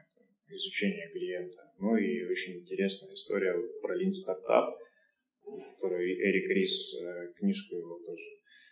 изучение 0.50 1.08
клиента. 1.10 1.64
Ну 1.80 1.96
и 1.96 2.26
очень 2.26 2.62
интересная 2.62 3.14
история 3.14 3.56
про 3.82 3.96
Lean 3.96 4.12
Startup, 4.12 4.76
которую 5.76 6.04
Эрик 6.04 6.50
Рис, 6.50 7.02
э, 7.02 7.34
книжку 7.40 7.76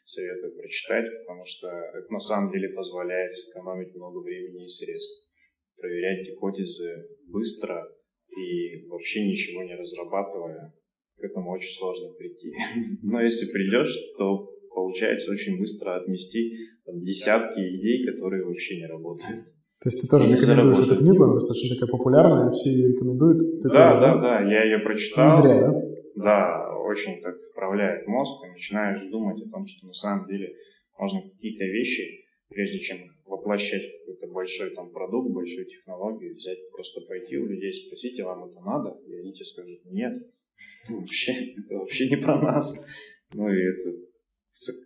советую 0.06 0.56
прочитать, 0.56 1.06
потому 1.22 1.44
что 1.46 1.68
это 1.68 2.12
на 2.12 2.20
самом 2.20 2.52
деле 2.52 2.70
позволяет 2.70 3.34
сэкономить 3.34 3.96
много 3.96 4.20
времени 4.20 4.64
и 4.64 4.68
средств. 4.68 5.30
Проверять 5.78 6.28
гипотезы 6.28 7.08
быстро 7.28 7.88
и 8.36 8.88
вообще 8.88 9.28
ничего 9.28 9.64
не 9.64 9.76
разрабатывая, 9.76 10.74
к 11.18 11.24
этому 11.24 11.52
очень 11.52 11.74
сложно 11.74 12.14
прийти. 12.14 12.54
Но 13.04 13.22
если 13.22 13.52
придешь, 13.52 13.94
то 14.18 14.50
получается 14.74 15.32
очень 15.32 15.58
быстро 15.60 16.00
отнести 16.00 16.54
там, 16.86 17.02
десятки 17.02 17.60
идей, 17.60 18.06
которые 18.06 18.46
вообще 18.46 18.78
не 18.78 18.88
работают. 18.88 19.46
То 19.82 19.90
есть 19.90 20.02
ты 20.02 20.08
тоже 20.08 20.34
рекомендуешь 20.34 20.88
эту 20.88 20.98
книгу, 20.98 21.24
она 21.24 21.34
достаточно 21.34 21.76
такая 21.76 21.92
популярная, 21.92 22.52
все 22.52 22.72
ее 22.72 22.88
рекомендуют. 22.90 23.62
Ты 23.62 23.70
да, 23.70 23.88
тоже, 23.88 24.02
да, 24.02 24.18
да, 24.18 24.42
я 24.50 24.64
ее 24.66 24.80
прочитал. 24.80 25.26
Не 25.26 25.42
зря, 25.42 25.62
да? 25.62 25.82
Да, 26.18 26.76
очень 26.80 27.22
так 27.22 27.36
вправляет 27.52 28.08
мозг, 28.08 28.44
и 28.44 28.50
начинаешь 28.50 29.08
думать 29.12 29.40
о 29.46 29.50
том, 29.52 29.66
что 29.68 29.86
на 29.86 29.94
самом 29.94 30.28
деле 30.28 30.56
можно 30.98 31.22
какие-то 31.30 31.64
вещи, 31.66 32.26
прежде 32.50 32.80
чем 32.80 32.98
воплощать 33.26 33.84
какой-то 34.00 34.26
большой 34.34 34.74
там 34.74 34.90
продукт, 34.92 35.32
большую 35.32 35.68
технологию, 35.68 36.34
взять, 36.34 36.58
просто 36.72 37.02
пойти 37.08 37.38
у 37.38 37.46
людей, 37.46 37.72
спросить, 37.72 38.20
а 38.20 38.26
вам 38.26 38.50
это 38.50 38.60
надо? 38.62 38.98
И 39.06 39.16
они 39.16 39.32
тебе 39.32 39.46
скажут, 39.46 39.80
нет, 39.86 40.14
вообще, 40.90 41.54
это 41.54 41.76
вообще 41.76 42.10
не 42.10 42.18
про 42.18 42.42
нас. 42.42 42.88
Ну 43.36 43.50
и 43.50 43.62
это, 43.62 43.90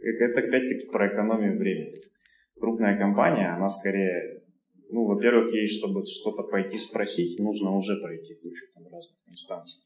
это 0.02 0.39
опять-таки 0.41 0.88
про 0.91 1.13
экономию 1.13 1.58
времени. 1.58 1.94
Крупная 2.60 2.98
компания, 2.98 3.56
она 3.56 3.70
скорее, 3.70 4.44
ну, 4.89 5.06
во-первых, 5.06 5.54
ей, 5.54 5.67
чтобы 5.70 6.06
что-то 6.06 6.44
пойти 6.44 6.78
спросить, 6.78 7.39
нужно 7.39 7.72
уже 7.72 8.02
пройти 8.02 8.36
кучу 8.36 8.65
там 8.74 8.84
разных 8.91 9.17
инстанций. 9.30 9.84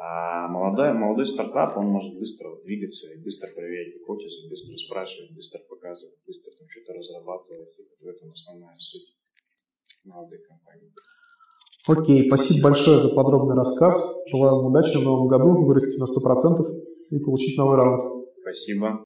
А 0.00 0.46
молодой, 0.46 0.92
молодой 0.92 1.26
стартап, 1.26 1.76
он 1.76 1.88
может 1.88 2.16
быстро 2.16 2.54
двигаться 2.64 3.12
и 3.14 3.24
быстро 3.24 3.48
проверять 3.56 3.96
гипотезы, 3.96 4.48
быстро 4.48 4.76
спрашивать, 4.76 5.34
быстро 5.34 5.58
показывать, 5.68 6.14
быстро 6.24 6.52
там 6.52 6.68
что-то 6.68 6.92
разрабатывать. 6.92 7.70
И 7.78 8.04
в 8.04 8.08
этом 8.08 8.28
основная 8.30 8.76
суть 8.78 9.16
молодой 10.04 10.38
компании. 10.38 10.92
Окей, 11.88 12.28
спасибо 12.28 12.68
большое 12.68 13.02
за 13.02 13.12
подробный 13.12 13.56
рассказ. 13.56 14.14
Желаю 14.26 14.56
вам 14.56 14.66
удачи 14.66 14.98
в 14.98 15.02
новом 15.02 15.26
году, 15.26 15.64
вырасти 15.64 15.98
на 15.98 16.04
100% 16.04 16.80
и 17.10 17.18
получить 17.18 17.58
новый 17.58 17.76
раунд. 17.76 18.02
Спасибо. 18.42 19.04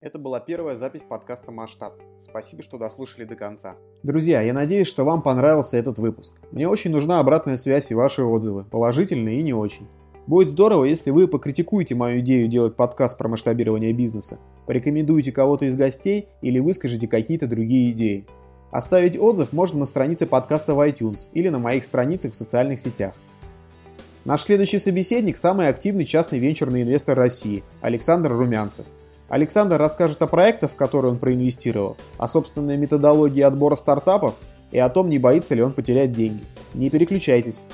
Это 0.00 0.18
была 0.18 0.40
первая 0.40 0.76
запись 0.76 1.02
подкаста 1.06 1.52
«Масштаб». 1.52 2.00
Спасибо, 2.18 2.62
что 2.62 2.78
дослушали 2.78 3.24
до 3.26 3.36
конца. 3.36 3.76
Друзья, 4.02 4.40
я 4.40 4.54
надеюсь, 4.54 4.86
что 4.86 5.04
вам 5.04 5.22
понравился 5.22 5.76
этот 5.76 5.98
выпуск. 5.98 6.38
Мне 6.50 6.66
очень 6.66 6.90
нужна 6.90 7.20
обратная 7.20 7.58
связь 7.58 7.90
и 7.90 7.94
ваши 7.94 8.22
отзывы, 8.22 8.64
положительные 8.64 9.40
и 9.40 9.42
не 9.42 9.52
очень. 9.52 9.86
Будет 10.26 10.50
здорово, 10.50 10.84
если 10.84 11.10
вы 11.10 11.28
покритикуете 11.28 11.94
мою 11.94 12.20
идею 12.20 12.46
делать 12.46 12.76
подкаст 12.76 13.18
про 13.18 13.28
масштабирование 13.28 13.92
бизнеса, 13.92 14.38
порекомендуете 14.66 15.32
кого-то 15.32 15.64
из 15.64 15.76
гостей 15.76 16.28
или 16.42 16.58
выскажете 16.58 17.08
какие-то 17.08 17.46
другие 17.46 17.90
идеи. 17.92 18.26
Оставить 18.70 19.18
отзыв 19.18 19.52
можно 19.52 19.80
на 19.80 19.86
странице 19.86 20.26
подкаста 20.26 20.74
в 20.74 20.86
iTunes 20.86 21.28
или 21.32 21.48
на 21.48 21.58
моих 21.58 21.84
страницах 21.84 22.32
в 22.32 22.36
социальных 22.36 22.78
сетях. 22.80 23.14
Наш 24.24 24.42
следующий 24.42 24.78
собеседник– 24.78 25.36
самый 25.38 25.68
активный 25.68 26.04
частный 26.04 26.38
венчурный 26.38 26.82
инвестор 26.82 27.16
России– 27.16 27.64
Александр 27.80 28.32
Румянцев. 28.32 28.84
Александр 29.30 29.78
расскажет 29.78 30.22
о 30.22 30.26
проектах, 30.26 30.72
в 30.72 30.76
которые 30.76 31.12
он 31.12 31.18
проинвестировал, 31.18 31.96
о 32.18 32.28
собственной 32.28 32.76
методологии 32.76 33.42
отбора 33.42 33.76
стартапов 33.76 34.34
и 34.70 34.78
о 34.78 34.90
том, 34.90 35.08
не 35.08 35.18
боится 35.18 35.54
ли 35.54 35.62
он 35.62 35.72
потерять 35.72 36.12
деньги. 36.12 36.44
Не 36.74 36.90
переключайтесь. 36.90 37.64